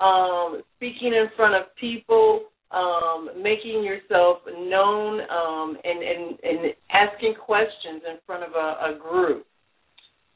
um, 0.00 0.62
speaking 0.76 1.12
in 1.12 1.28
front 1.36 1.54
of 1.54 1.74
people, 1.76 2.44
um, 2.70 3.30
making 3.42 3.82
yourself 3.82 4.38
known, 4.46 5.20
um, 5.20 5.76
and, 5.82 6.02
and, 6.02 6.38
and 6.42 6.74
asking 6.92 7.34
questions 7.34 8.02
in 8.08 8.16
front 8.26 8.44
of 8.44 8.52
a, 8.54 8.94
a 8.94 8.98
group. 8.98 9.46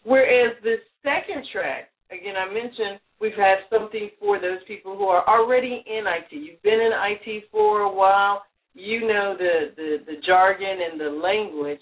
Whereas 0.03 0.57
the 0.63 0.77
second 1.03 1.47
track, 1.53 1.91
again, 2.11 2.35
I 2.37 2.53
mentioned 2.53 3.01
we've 3.21 3.33
had 3.33 3.59
something 3.71 4.11
for 4.21 4.41
those 4.41 4.59
people 4.67 4.97
who 4.99 5.05
are 5.05 5.27
already 5.27 5.85
in 5.87 6.05
IT. 6.07 6.31
You've 6.31 6.63
been 6.63 6.81
in 6.81 6.93
IT 6.93 7.45
for 7.51 7.83
a 7.83 7.93
while, 7.93 8.43
you 8.75 9.01
know 9.03 9.37
the, 9.39 9.73
the, 9.77 9.97
the 10.05 10.21
jargon 10.27 10.79
and 10.91 11.01
the 11.01 11.11
language, 11.11 11.81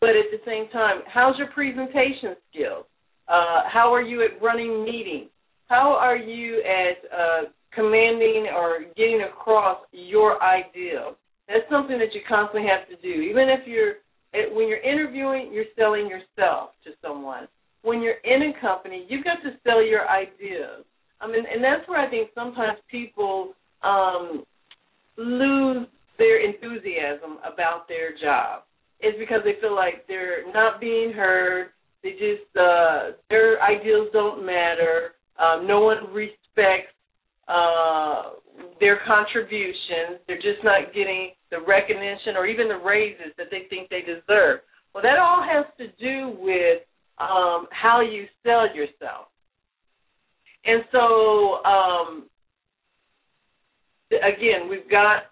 but 0.00 0.10
at 0.10 0.30
the 0.30 0.38
same 0.46 0.68
time, 0.70 1.00
how's 1.12 1.36
your 1.38 1.48
presentation 1.48 2.36
skills? 2.50 2.84
Uh, 3.26 3.62
how 3.66 3.92
are 3.92 4.02
you 4.02 4.22
at 4.22 4.40
running 4.42 4.84
meetings? 4.84 5.30
How 5.68 5.96
are 6.00 6.16
you 6.16 6.62
at 6.62 7.18
uh, 7.18 7.42
commanding 7.74 8.48
or 8.54 8.80
getting 8.96 9.22
across 9.22 9.78
your 9.92 10.42
ideal? 10.42 11.16
That's 11.46 11.68
something 11.70 11.98
that 11.98 12.14
you 12.14 12.20
constantly 12.28 12.68
have 12.68 12.88
to 12.88 12.96
do. 13.02 13.22
Even 13.22 13.48
if 13.48 13.66
you're 13.66 13.94
when 14.54 14.68
you're 14.68 14.80
interviewing, 14.80 15.50
you're 15.52 15.72
selling 15.76 16.06
yourself 16.06 16.70
to 16.84 16.90
someone 17.00 17.48
when 17.82 18.02
you're 18.02 18.20
in 18.24 18.50
a 18.50 18.60
company, 18.60 19.06
you've 19.08 19.24
got 19.24 19.42
to 19.42 19.56
sell 19.64 19.82
your 19.82 20.08
ideas. 20.08 20.84
I 21.20 21.26
mean, 21.26 21.44
and 21.52 21.62
that's 21.62 21.88
where 21.88 21.98
I 22.00 22.10
think 22.10 22.30
sometimes 22.34 22.78
people 22.90 23.54
um, 23.82 24.44
lose 25.16 25.86
their 26.18 26.44
enthusiasm 26.44 27.38
about 27.50 27.88
their 27.88 28.16
job. 28.20 28.62
It's 29.00 29.18
because 29.18 29.40
they 29.44 29.60
feel 29.60 29.74
like 29.74 30.06
they're 30.08 30.52
not 30.52 30.80
being 30.80 31.12
heard. 31.12 31.68
They 32.02 32.12
just 32.12 32.56
uh, 32.56 33.12
their 33.30 33.62
ideals 33.62 34.08
don't 34.12 34.44
matter. 34.44 35.12
Um, 35.38 35.66
no 35.66 35.80
one 35.80 36.12
respects 36.12 36.92
uh, 37.46 38.30
their 38.80 39.00
contributions. 39.06 40.20
They're 40.26 40.36
just 40.36 40.62
not 40.64 40.92
getting 40.94 41.32
the 41.50 41.58
recognition 41.66 42.36
or 42.36 42.46
even 42.46 42.68
the 42.68 42.76
raises 42.76 43.32
that 43.38 43.46
they 43.50 43.66
think 43.70 43.88
they 43.88 44.00
deserve. 44.00 44.60
Well, 44.92 45.02
that 45.02 45.18
all 45.18 45.42
has 45.42 45.64
to 45.78 45.86
do 46.02 46.36
with 46.40 46.82
um, 47.18 47.66
how 47.70 48.00
you 48.00 48.26
sell 48.42 48.74
yourself. 48.74 49.28
And 50.64 50.82
so, 50.92 51.64
um, 51.64 52.28
again, 54.10 54.68
we've 54.68 54.90
got 54.90 55.30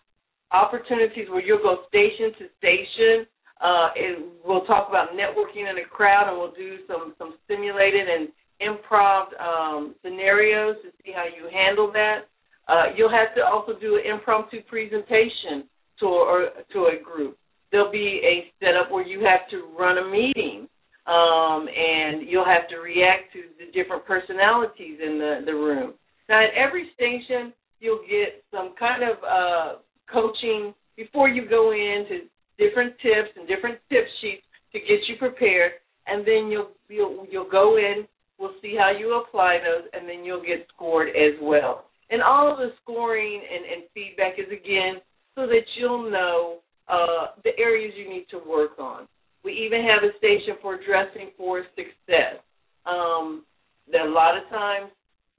opportunities 0.53 1.29
where 1.29 1.43
you'll 1.43 1.63
go 1.63 1.85
station 1.89 2.33
to 2.39 2.47
station. 2.59 3.27
Uh, 3.61 3.89
and 3.97 4.25
we'll 4.45 4.65
talk 4.67 4.89
about 4.89 5.13
networking 5.13 5.69
in 5.69 5.79
a 5.79 5.89
crowd, 5.89 6.29
and 6.29 6.37
we'll 6.37 6.53
do 6.53 6.77
some 6.87 7.15
some 7.17 7.35
simulated 7.49 8.07
and 8.07 8.29
improv 8.61 9.27
um, 9.41 9.95
scenarios 10.03 10.77
to 10.83 10.91
see 11.03 11.13
how 11.13 11.25
you 11.25 11.49
handle 11.53 11.93
that. 11.93 12.27
Uh, 12.69 12.95
you'll 12.97 13.11
have 13.11 13.35
to 13.37 13.43
also 13.45 13.79
do 13.79 13.97
an 13.97 14.03
impromptu 14.13 14.63
presentation 14.69 15.69
to 16.01 16.07
or 16.07 16.49
to 16.73 16.91
a 16.91 17.03
group. 17.03 17.37
There'll 17.71 17.93
be 17.93 18.21
a 18.25 18.53
setup 18.59 18.91
where 18.91 19.07
you 19.07 19.21
have 19.21 19.49
to 19.51 19.69
run 19.79 19.99
a 19.99 20.11
meeting 20.11 20.69
um, 21.07 21.69
and 21.71 22.29
you'll 22.29 22.45
have 22.47 22.69
to 22.71 22.77
react 22.77 23.33
to 23.33 23.43
the 23.59 23.71
different 23.73 24.05
personalities 24.07 24.99
in 25.05 25.19
the, 25.19 25.47
the 25.47 25.55
room. 25.55 25.95
Now, 26.29 26.43
at 26.43 26.51
every 26.57 26.91
station, 26.95 27.53
you'll 27.79 28.03
get 28.03 28.43
some 28.51 28.75
kind 28.79 29.03
of 29.03 29.17
uh, 29.23 29.79
coaching 30.13 30.75
before 30.97 31.29
you 31.29 31.49
go 31.49 31.73
in 31.73 32.07
to 32.09 32.17
different 32.59 32.95
tips 32.99 33.31
and 33.37 33.47
different 33.47 33.79
tip 33.89 34.05
sheets 34.21 34.43
to 34.73 34.81
get 34.81 34.99
you 35.09 35.17
prepared, 35.19 35.73
and 36.07 36.27
then 36.27 36.51
you'll 36.51 36.71
you'll, 36.89 37.27
you'll 37.31 37.51
go 37.51 37.77
in. 37.77 38.07
We'll 38.39 38.55
see 38.61 38.77
how 38.79 38.93
you 38.97 39.21
apply 39.21 39.59
those, 39.65 39.89
and 39.93 40.09
then 40.09 40.25
you'll 40.25 40.45
get 40.45 40.67
scored 40.75 41.09
as 41.09 41.35
well. 41.41 41.87
And 42.11 42.23
all 42.23 42.53
of 42.53 42.59
the 42.59 42.71
scoring 42.83 43.41
and, 43.43 43.65
and 43.65 43.91
feedback 43.95 44.39
is 44.39 44.47
again 44.47 45.01
so 45.35 45.47
that 45.47 45.65
you'll 45.79 46.11
know 46.11 46.59
uh, 46.89 47.35
the 47.45 47.51
areas 47.59 47.95
you 47.97 48.09
need 48.09 48.27
to 48.31 48.39
work 48.39 48.79
on. 48.79 49.09
We 49.45 49.53
even 49.53 49.83
have 49.83 50.03
a 50.03 50.17
station 50.19 50.55
for 50.61 50.77
dressing 50.77 51.31
for 51.37 51.65
success. 51.75 52.43
Um, 52.85 53.45
that 53.91 54.03
a 54.03 54.11
lot 54.11 54.37
of 54.37 54.49
times 54.51 54.91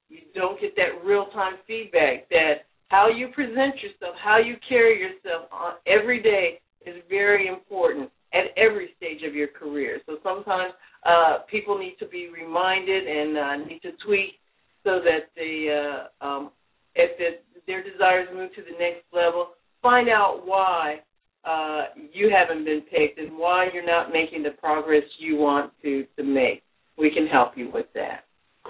you 0.08 0.18
don't 0.34 0.60
get 0.60 0.74
that 0.76 1.04
real 1.04 1.26
time 1.34 1.54
feedback 1.66 2.28
that 2.30 2.64
how 2.88 3.08
you 3.08 3.28
present 3.28 3.76
yourself, 3.82 4.16
how 4.22 4.38
you 4.38 4.56
carry 4.68 4.98
yourself 4.98 5.48
on 5.52 5.74
every 5.86 6.22
day 6.22 6.60
is 6.86 6.96
very 7.08 7.48
important 7.48 8.10
at 8.32 8.46
every 8.56 8.90
stage 8.96 9.22
of 9.26 9.34
your 9.34 9.48
career. 9.48 10.00
So 10.06 10.16
sometimes 10.22 10.72
uh, 11.04 11.38
people 11.50 11.78
need 11.78 11.96
to 11.98 12.06
be 12.06 12.28
reminded 12.28 13.06
and 13.06 13.38
uh, 13.38 13.56
need 13.66 13.80
to 13.82 13.92
tweak 14.04 14.34
so 14.84 15.00
that 15.04 15.30
they, 15.36 15.68
uh, 15.68 16.26
um, 16.26 16.50
if 16.94 17.10
it, 17.18 17.44
their 17.66 17.82
desires 17.82 18.28
move 18.34 18.50
to 18.54 18.62
the 18.62 18.78
next 18.78 19.04
level, 19.12 19.48
find 19.82 20.08
out 20.08 20.42
why 20.44 21.00
uh, 21.44 21.86
you 22.12 22.30
haven't 22.30 22.64
been 22.64 22.82
picked 22.82 23.18
and 23.18 23.36
why 23.36 23.68
you're 23.72 23.86
not 23.86 24.12
making 24.12 24.42
the 24.42 24.50
progress 24.50 25.04
you 25.18 25.36
want 25.36 25.72
to 25.82 26.04
to 26.16 26.22
make. 26.22 26.62
We 26.96 27.10
can 27.10 27.26
help 27.26 27.56
you 27.56 27.70
with 27.72 27.86
that. 27.94 28.24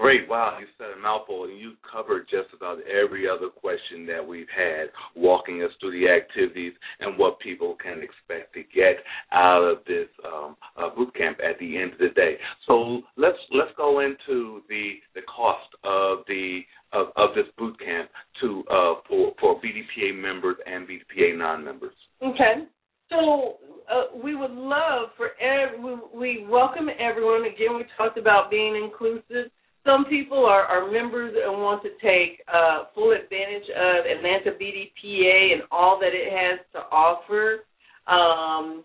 Great. 0.09 0.27
Wow, 0.27 0.57
you 0.59 0.65
said 0.79 0.97
a 0.97 0.99
mouthful, 0.99 1.43
and 1.43 1.59
you 1.59 1.73
covered 1.85 2.27
just 2.31 2.51
about 2.57 2.79
every 2.87 3.29
other 3.29 3.49
question 3.49 4.07
that 4.07 4.27
we've 4.27 4.49
had, 4.49 4.87
walking 5.15 5.61
us 5.61 5.69
through 5.79 5.91
the 5.91 6.09
activities 6.09 6.73
and 6.99 7.15
what 7.15 7.39
people 7.39 7.77
can 7.79 8.01
expect 8.01 8.55
to 8.55 8.63
get 8.73 9.03
out 9.31 9.61
of 9.61 9.85
this 9.85 10.07
um, 10.25 10.55
uh, 10.77 10.89
boot 10.95 11.13
camp 11.13 11.37
at 11.47 11.59
the 11.59 11.77
end 11.77 11.93
of 11.93 11.99
the 11.99 12.09
day. 12.15 12.37
So 12.65 13.01
let's 13.17 13.37
let's 13.51 13.69
go 13.77 13.99
into 13.99 14.63
the 14.67 14.93
the 15.13 15.21
cost 15.29 15.69
of 15.83 16.25
the 16.27 16.61
of, 16.91 17.09
of 17.15 17.35
this 17.35 17.45
boot 17.55 17.77
camp 17.79 18.09
to 18.41 18.63
uh, 18.71 18.93
for 19.07 19.33
for 19.39 19.61
BDPA 19.61 20.19
members 20.19 20.57
and 20.65 20.87
BDPA 20.87 21.37
non-members. 21.37 21.93
Okay. 22.23 22.65
So 23.11 23.57
uh, 23.91 24.17
we 24.23 24.35
would 24.35 24.51
love 24.51 25.09
for 25.17 25.29
every, 25.39 25.79
we, 25.79 25.99
we 26.15 26.47
welcome 26.47 26.87
everyone. 26.99 27.41
Again, 27.45 27.77
we 27.77 27.85
talked 27.95 28.17
about 28.17 28.49
being 28.49 28.75
inclusive. 28.75 29.51
Some 29.85 30.05
people 30.05 30.45
are, 30.45 30.63
are 30.63 30.91
members 30.91 31.33
and 31.41 31.61
want 31.61 31.81
to 31.83 31.89
take 32.01 32.43
uh, 32.51 32.85
full 32.93 33.11
advantage 33.11 33.67
of 33.69 34.05
Atlanta 34.05 34.51
BDPA 34.59 35.53
and 35.53 35.63
all 35.71 35.99
that 35.99 36.11
it 36.13 36.31
has 36.31 36.59
to 36.73 36.79
offer, 36.91 37.63
um, 38.07 38.83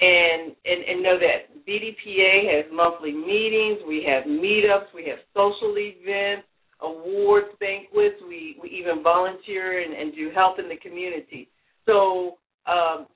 and, 0.00 0.52
and 0.64 0.84
and 0.88 1.02
know 1.02 1.16
that 1.16 1.64
BDPA 1.66 2.56
has 2.56 2.64
monthly 2.72 3.12
meetings. 3.12 3.78
We 3.86 4.04
have 4.08 4.24
meetups. 4.24 4.90
We 4.94 5.06
have 5.08 5.18
social 5.32 5.74
events, 5.78 6.48
awards, 6.80 7.48
banquets. 7.60 8.16
We 8.26 8.56
we 8.60 8.68
even 8.70 9.02
volunteer 9.02 9.82
and, 9.82 9.94
and 9.94 10.14
do 10.14 10.30
help 10.34 10.58
in 10.58 10.68
the 10.68 10.76
community. 10.76 11.48
So 11.86 12.38
um, 12.66 13.06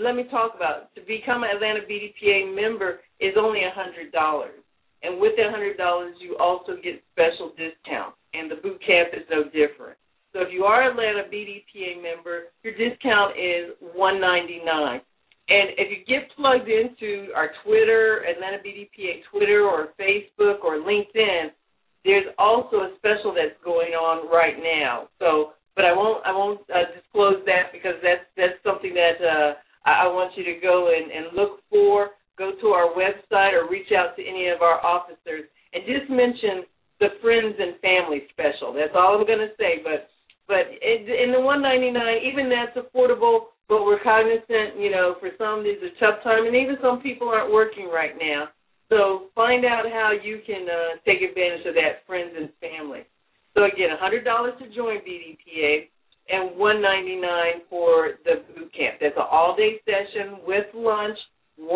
let 0.00 0.16
me 0.16 0.24
talk 0.30 0.54
about 0.56 0.94
to 0.94 1.00
become 1.02 1.44
an 1.44 1.50
Atlanta 1.54 1.80
BDPA 1.80 2.54
member 2.54 3.00
is 3.20 3.34
only 3.38 3.60
a 3.60 3.70
hundred 3.74 4.12
dollars, 4.12 4.60
and 5.06 5.20
with 5.20 5.32
that 5.36 5.50
hundred 5.50 5.76
dollars, 5.76 6.14
you 6.20 6.36
also 6.38 6.76
get 6.82 7.02
special 7.12 7.54
discounts, 7.54 8.18
and 8.34 8.50
the 8.50 8.56
boot 8.56 8.80
camp 8.84 9.14
is 9.14 9.22
no 9.30 9.44
different. 9.44 9.96
So 10.32 10.42
if 10.42 10.48
you 10.52 10.64
are 10.64 10.90
Atlanta 10.90 11.24
BDPA 11.32 12.02
member, 12.02 12.52
your 12.62 12.74
discount 12.74 13.38
is 13.38 13.72
one 13.94 14.20
ninety 14.20 14.60
nine. 14.64 15.00
And 15.48 15.78
if 15.78 15.94
you 15.94 16.02
get 16.04 16.28
plugged 16.34 16.68
into 16.68 17.30
our 17.34 17.50
Twitter, 17.64 18.26
Atlanta 18.26 18.58
BDPA 18.58 19.22
Twitter 19.30 19.62
or 19.62 19.94
Facebook 19.94 20.64
or 20.64 20.82
LinkedIn, 20.82 21.54
there's 22.04 22.26
also 22.38 22.76
a 22.82 22.90
special 22.98 23.32
that's 23.32 23.54
going 23.64 23.94
on 23.94 24.30
right 24.30 24.58
now. 24.58 25.08
So, 25.18 25.52
but 25.74 25.84
I 25.84 25.92
won't 25.92 26.24
I 26.26 26.32
won't 26.32 26.60
uh, 26.70 26.90
disclose 26.94 27.44
that 27.46 27.70
because 27.72 27.94
that's 28.02 28.26
that's 28.36 28.58
something 28.64 28.94
that 28.94 29.22
uh, 29.22 29.54
I, 29.86 30.04
I 30.04 30.06
want 30.08 30.36
you 30.36 30.44
to 30.44 30.58
go 30.60 30.90
and, 30.90 31.10
and 31.10 31.36
look 31.36 31.60
for. 31.70 32.10
Go 32.38 32.52
to 32.60 32.68
our 32.68 32.92
website 32.92 33.52
or 33.52 33.68
reach 33.68 33.92
out 33.96 34.16
to 34.16 34.22
any 34.22 34.48
of 34.48 34.62
our 34.62 34.84
officers 34.84 35.48
and 35.72 35.82
just 35.84 36.10
mention 36.10 36.68
the 37.00 37.16
friends 37.20 37.56
and 37.58 37.80
family 37.80 38.24
special. 38.32 38.72
That's 38.72 38.94
all 38.94 39.18
I'm 39.18 39.26
going 39.26 39.44
to 39.44 39.52
say. 39.58 39.80
But 39.82 40.08
but 40.46 40.70
in 40.78 41.32
the 41.32 41.40
199, 41.42 41.92
even 42.22 42.48
that's 42.48 42.76
affordable. 42.78 43.52
But 43.68 43.82
we're 43.82 43.98
cognizant, 43.98 44.78
you 44.78 44.94
know, 44.94 45.16
for 45.18 45.30
some 45.38 45.66
these 45.66 45.82
are 45.82 45.90
tough 45.98 46.22
time, 46.22 46.46
and 46.46 46.54
even 46.54 46.78
some 46.80 47.02
people 47.02 47.28
aren't 47.28 47.52
working 47.52 47.90
right 47.90 48.14
now. 48.14 48.54
So 48.88 49.34
find 49.34 49.64
out 49.64 49.90
how 49.90 50.12
you 50.14 50.38
can 50.46 50.70
uh, 50.70 51.02
take 51.02 51.18
advantage 51.18 51.66
of 51.66 51.74
that, 51.74 52.06
friends 52.06 52.30
and 52.38 52.54
family. 52.62 53.02
So 53.58 53.64
again, 53.64 53.90
$100 53.90 54.22
to 54.22 54.64
join 54.70 55.02
BDPA 55.02 55.90
and 56.28 56.58
one 56.58 56.82
ninety 56.82 57.16
nine 57.16 57.62
for 57.70 58.18
the 58.24 58.42
boot 58.54 58.72
camp. 58.74 58.96
That's 59.00 59.16
an 59.16 59.26
all 59.30 59.56
day 59.56 59.80
session 59.84 60.38
with 60.46 60.66
lunch, 60.74 61.18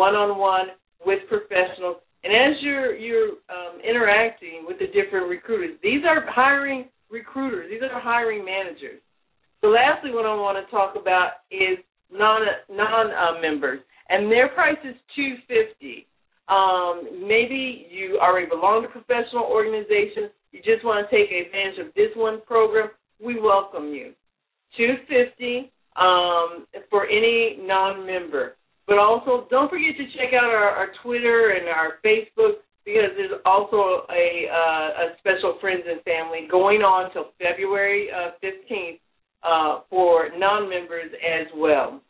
one 0.01 0.15
on 0.15 0.37
one 0.37 0.67
with 1.05 1.19
professionals. 1.29 1.97
And 2.23 2.33
as 2.33 2.53
you're 2.61 2.95
you're 2.95 3.31
um, 3.55 3.73
interacting 3.87 4.65
with 4.67 4.77
the 4.79 4.87
different 4.87 5.29
recruiters, 5.29 5.77
these 5.83 6.03
are 6.09 6.25
hiring 6.25 6.85
recruiters. 7.09 7.69
These 7.69 7.83
are 7.83 8.01
hiring 8.01 8.43
managers. 8.45 9.01
So 9.61 9.67
lastly, 9.67 10.11
what 10.11 10.25
I 10.25 10.33
want 10.33 10.57
to 10.57 10.65
talk 10.71 10.95
about 10.95 11.45
is 11.51 11.77
non 12.11 12.41
non 12.69 13.05
uh, 13.11 13.41
members, 13.41 13.79
and 14.09 14.31
their 14.31 14.49
price 14.49 14.81
is 14.83 14.95
two 15.15 15.35
fifty. 15.47 16.07
Um, 16.49 17.27
maybe 17.27 17.87
you 17.89 18.19
already 18.19 18.49
belong 18.49 18.83
to 18.83 18.89
a 18.89 18.91
professional 18.91 19.45
organization. 19.45 20.33
You 20.51 20.59
just 20.65 20.83
want 20.83 20.97
to 21.01 21.07
take 21.15 21.29
advantage 21.31 21.79
of 21.79 21.93
this 21.95 22.11
one 22.15 22.41
program. 22.45 22.89
We 23.23 23.39
welcome 23.39 23.93
you 23.93 24.13
two 24.77 24.93
fifty 25.07 25.71
um, 25.95 26.65
for 26.89 27.05
any 27.05 27.57
non-member. 27.61 28.57
But 28.91 28.99
also, 28.99 29.47
don't 29.47 29.71
forget 29.71 29.95
to 29.95 30.05
check 30.19 30.35
out 30.35 30.51
our, 30.51 30.67
our 30.67 30.91
Twitter 31.01 31.55
and 31.55 31.69
our 31.71 32.03
Facebook 32.03 32.59
because 32.83 33.15
there's 33.15 33.39
also 33.45 34.03
a, 34.11 34.51
uh, 34.51 35.03
a 35.03 35.05
special 35.23 35.55
friends 35.61 35.87
and 35.87 36.03
family 36.03 36.43
going 36.51 36.81
on 36.81 37.07
till 37.13 37.31
February 37.39 38.09
uh, 38.11 38.31
fifteenth 38.43 38.99
uh, 39.47 39.87
for 39.89 40.27
non-members 40.35 41.07
as 41.23 41.47
well. 41.55 42.01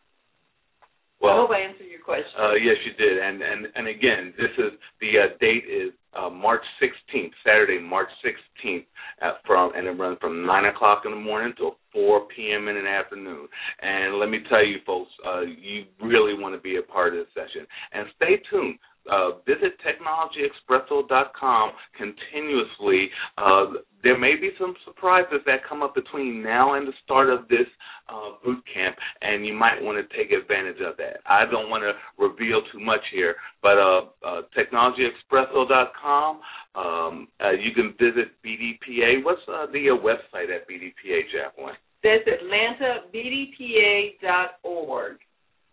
Well, 1.21 1.33
I 1.33 1.37
hope 1.37 1.51
I 1.53 1.69
answered 1.69 1.85
your 1.85 2.01
question. 2.01 2.33
Uh, 2.33 2.57
yes, 2.57 2.81
you 2.81 2.97
did. 2.97 3.21
And 3.21 3.43
and 3.43 3.67
and 3.75 3.85
again, 3.85 4.33
this 4.33 4.49
is 4.57 4.73
the 5.05 5.21
uh, 5.21 5.37
date 5.37 5.69
is 5.69 5.93
uh, 6.13 6.29
March 6.29 6.63
16th, 6.81 7.31
Saturday, 7.45 7.79
March 7.79 8.09
16th, 8.25 8.85
at 9.21 9.35
from 9.45 9.71
and 9.75 9.87
it 9.87 9.91
runs 9.91 10.17
from 10.19 10.45
nine 10.45 10.65
o'clock 10.65 11.03
in 11.05 11.11
the 11.11 11.17
morning 11.17 11.53
till 11.57 11.75
4 11.93 12.27
p.m. 12.35 12.67
in 12.67 12.75
the 12.75 12.89
afternoon. 12.89 13.47
And 13.81 14.17
let 14.19 14.29
me 14.29 14.39
tell 14.49 14.65
you, 14.65 14.77
folks, 14.85 15.11
uh, 15.25 15.41
you 15.41 15.85
really 16.01 16.33
want 16.33 16.55
to 16.55 16.61
be 16.61 16.77
a 16.77 16.81
part 16.81 17.13
of 17.13 17.19
this 17.19 17.33
session. 17.33 17.65
And 17.93 18.07
stay 18.17 18.41
tuned 18.49 18.77
uh, 19.09 19.31
visit 19.47 19.73
technologyexpresso.com 19.81 21.71
continuously. 21.97 23.09
Uh, 23.37 23.65
there 24.03 24.17
may 24.17 24.35
be 24.35 24.49
some 24.59 24.75
surprises 24.85 25.39
that 25.45 25.63
come 25.67 25.81
up 25.81 25.95
between 25.95 26.43
now 26.43 26.75
and 26.75 26.87
the 26.87 26.93
start 27.03 27.29
of 27.29 27.47
this 27.47 27.65
uh, 28.09 28.31
boot 28.43 28.61
camp, 28.73 28.95
and 29.21 29.45
you 29.45 29.53
might 29.53 29.81
want 29.81 29.97
to 29.97 30.03
take 30.17 30.31
advantage 30.31 30.81
of 30.85 30.97
that. 30.97 31.21
I 31.25 31.45
don't 31.49 31.69
want 31.69 31.83
to 31.83 31.93
reveal 32.21 32.61
too 32.71 32.79
much 32.79 33.01
here, 33.13 33.35
but 33.61 33.77
uh, 33.77 34.01
uh, 34.25 34.41
technologyexpresso.com. 34.57 36.41
Um, 36.73 37.27
uh, 37.43 37.51
you 37.51 37.73
can 37.73 37.93
visit 37.99 38.31
BDPA. 38.45 39.21
What's 39.23 39.41
uh, 39.47 39.67
the 39.71 39.89
uh, 39.89 39.97
website 39.97 40.49
at 40.53 40.67
BDPA, 40.67 41.27
Jacqueline? 41.31 41.75
That's 42.03 42.27
AtlantaBDPA.org. 42.27 45.17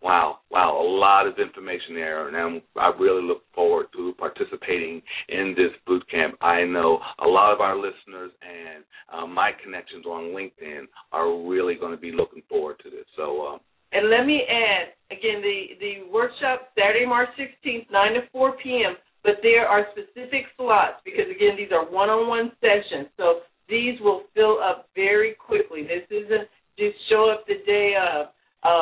Wow, 0.01 0.39
wow, 0.51 0.81
a 0.81 0.87
lot 0.87 1.27
of 1.27 1.39
information 1.41 1.95
there, 1.95 2.29
and 2.29 2.63
I 2.77 2.93
really 3.01 3.23
look 3.23 3.43
forward 3.53 3.87
to 3.97 4.15
participating 4.17 5.03
in 5.29 5.55
this 5.57 5.73
boot 5.87 6.09
camp. 6.09 6.37
I 6.41 6.63
know 6.63 7.01
a 7.19 7.27
lot 7.27 7.53
of 7.53 7.61
our 7.61 7.77
listeners 7.77 8.31
and 8.41 8.85
uh, 9.13 9.27
my 9.27 9.51
connections 9.63 10.07
on 10.07 10.35
LinkedIn 10.37 10.85
are 11.11 11.43
really 11.49 11.75
going 11.75 11.91
to 11.91 12.01
be 12.01 12.13
looking 12.13 12.43
forward 12.49 12.77
to 12.85 12.91
this. 12.91 13.07
So, 13.17 13.47
um, 13.47 13.61
and 13.91 14.09
let 14.09 14.25
me 14.25 14.43
add 14.47 14.95
again 15.11 15.43
the 15.43 15.75
the 15.81 16.13
workshop 16.13 16.69
Saturday, 16.79 17.07
March 17.07 17.31
16th, 17.39 17.91
9 17.91 18.13
to 18.15 18.21
4 18.31 18.53
p.m. 18.63 18.97
But 19.25 19.43
there 19.43 19.67
are 19.67 19.87
specific 19.91 20.47
slots 20.57 21.03
because 21.05 21.27
again 21.27 21.57
these 21.57 21.73
are 21.73 21.91
one-on-one 21.91 22.53
sessions, 22.61 23.09
so 23.17 23.41
these 23.69 23.99
will 24.01 24.23
fill 24.35 24.59
up 24.63 24.89
very 24.95 25.35
quickly. 25.35 25.83
This 25.83 26.07
isn't 26.09 26.49
just 26.79 26.97
show 27.11 27.35
up 27.35 27.45
the 27.47 27.59
day 27.67 27.95
of 27.99 28.29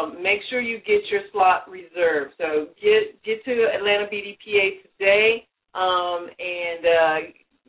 um, 0.07 0.23
make 0.23 0.41
sure 0.51 0.61
you 0.61 0.79
get 0.79 1.03
your 1.11 1.23
slot 1.33 1.69
reserved. 1.71 2.35
So 2.39 2.69
get 2.83 3.23
get 3.25 3.45
to 3.45 3.67
Atlanta 3.75 4.07
BDPA 4.13 4.83
today 4.99 5.47
um, 5.75 6.29
and 6.39 6.87
uh, 6.87 7.17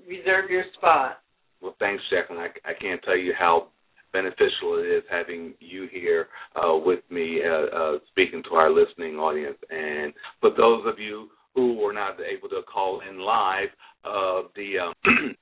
reserve 0.08 0.50
your 0.50 0.63
spot. 0.78 1.19
Well, 1.62 1.76
thanks, 1.80 2.04
Jacqueline. 2.12 2.39
I, 2.39 2.69
I 2.69 2.73
can't 2.80 3.02
tell 3.04 3.17
you 3.17 3.34
how 3.38 3.69
beneficial 4.13 4.80
it 4.80 4.88
is 4.88 5.04
having 5.10 5.54
you 5.60 5.88
here 5.91 6.28
uh, 6.56 6.78
with 6.78 7.00
me, 7.10 7.41
uh, 7.45 7.76
uh, 7.76 7.97
speaking 8.10 8.41
to 8.50 8.56
our 8.56 8.71
listening 8.71 9.15
audience. 9.15 9.58
And 9.69 10.13
for 10.39 10.52
those 10.52 10.84
of 10.86 11.00
you 11.00 11.30
who 11.56 11.73
were 11.76 11.93
not 11.93 12.17
able 12.21 12.50
to 12.50 12.62
call 12.71 13.02
in 13.10 13.19
live, 13.19 13.69
uh, 14.06 14.47
the 14.56 14.80
um, 14.80 14.93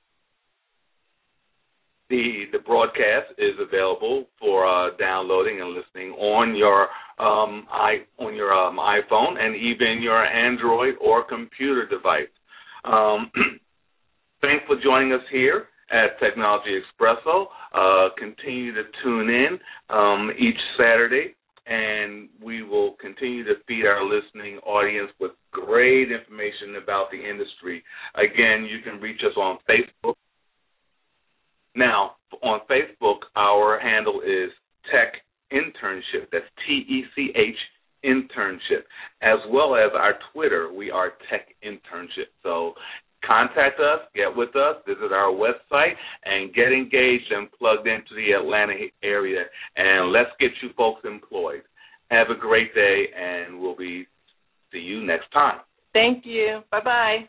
the 2.10 2.44
the 2.52 2.58
broadcast 2.58 3.32
is 3.38 3.54
available 3.60 4.26
for 4.38 4.66
uh, 4.66 4.96
downloading 4.98 5.60
and 5.60 5.70
listening 5.70 5.85
your 6.56 6.88
um, 7.18 7.66
i 7.70 8.04
on 8.18 8.34
your 8.34 8.52
um, 8.52 8.76
iPhone 8.76 9.38
and 9.38 9.56
even 9.56 10.02
your 10.02 10.24
Android 10.24 10.94
or 11.00 11.24
computer 11.24 11.86
device. 11.86 12.28
Um, 12.84 13.30
thanks 14.42 14.64
for 14.66 14.76
joining 14.82 15.12
us 15.12 15.24
here 15.32 15.66
at 15.90 16.18
Technology 16.20 16.78
Expresso. 16.78 17.46
Uh, 17.74 18.08
continue 18.18 18.74
to 18.74 18.82
tune 19.02 19.30
in 19.30 19.58
um, 19.88 20.30
each 20.38 20.58
Saturday, 20.76 21.34
and 21.66 22.28
we 22.42 22.62
will 22.62 22.96
continue 23.00 23.44
to 23.44 23.54
feed 23.66 23.86
our 23.86 24.04
listening 24.04 24.58
audience 24.58 25.10
with 25.18 25.32
great 25.52 26.12
information 26.12 26.76
about 26.82 27.10
the 27.10 27.18
industry. 27.18 27.82
Again, 28.14 28.68
you 28.70 28.80
can 28.84 29.00
reach 29.00 29.20
us 29.24 29.36
on 29.36 29.58
Facebook 29.68 30.16
now, 31.76 32.12
on 32.42 32.60
Facebook, 32.70 33.18
our 33.36 33.78
handle 33.78 34.22
is 34.22 34.50
Tech 34.90 35.20
Internship. 35.52 36.30
That's 36.32 36.44
T 36.66 36.84
E 36.88 37.04
C 37.14 37.32
H 37.34 37.56
Internship. 38.04 38.84
As 39.22 39.38
well 39.50 39.74
as 39.74 39.90
our 39.94 40.14
Twitter, 40.32 40.72
we 40.72 40.90
are 40.90 41.12
Tech 41.30 41.48
Internship. 41.64 42.30
So 42.42 42.74
contact 43.26 43.80
us, 43.80 44.00
get 44.14 44.34
with 44.34 44.54
us, 44.56 44.76
visit 44.86 45.12
our 45.12 45.32
website, 45.32 45.94
and 46.24 46.54
get 46.54 46.72
engaged 46.72 47.30
and 47.30 47.50
plugged 47.58 47.86
into 47.86 48.14
the 48.14 48.32
Atlanta 48.32 48.74
area. 49.02 49.44
And 49.76 50.12
let's 50.12 50.30
get 50.38 50.50
you 50.62 50.70
folks 50.76 51.02
employed. 51.04 51.62
Have 52.10 52.28
a 52.30 52.38
great 52.38 52.74
day, 52.74 53.06
and 53.16 53.60
we'll 53.60 53.76
be 53.76 54.06
see 54.72 54.78
you 54.78 55.04
next 55.04 55.30
time. 55.32 55.60
Thank 55.92 56.24
you. 56.24 56.60
Bye 56.70 56.80
bye. 56.84 57.28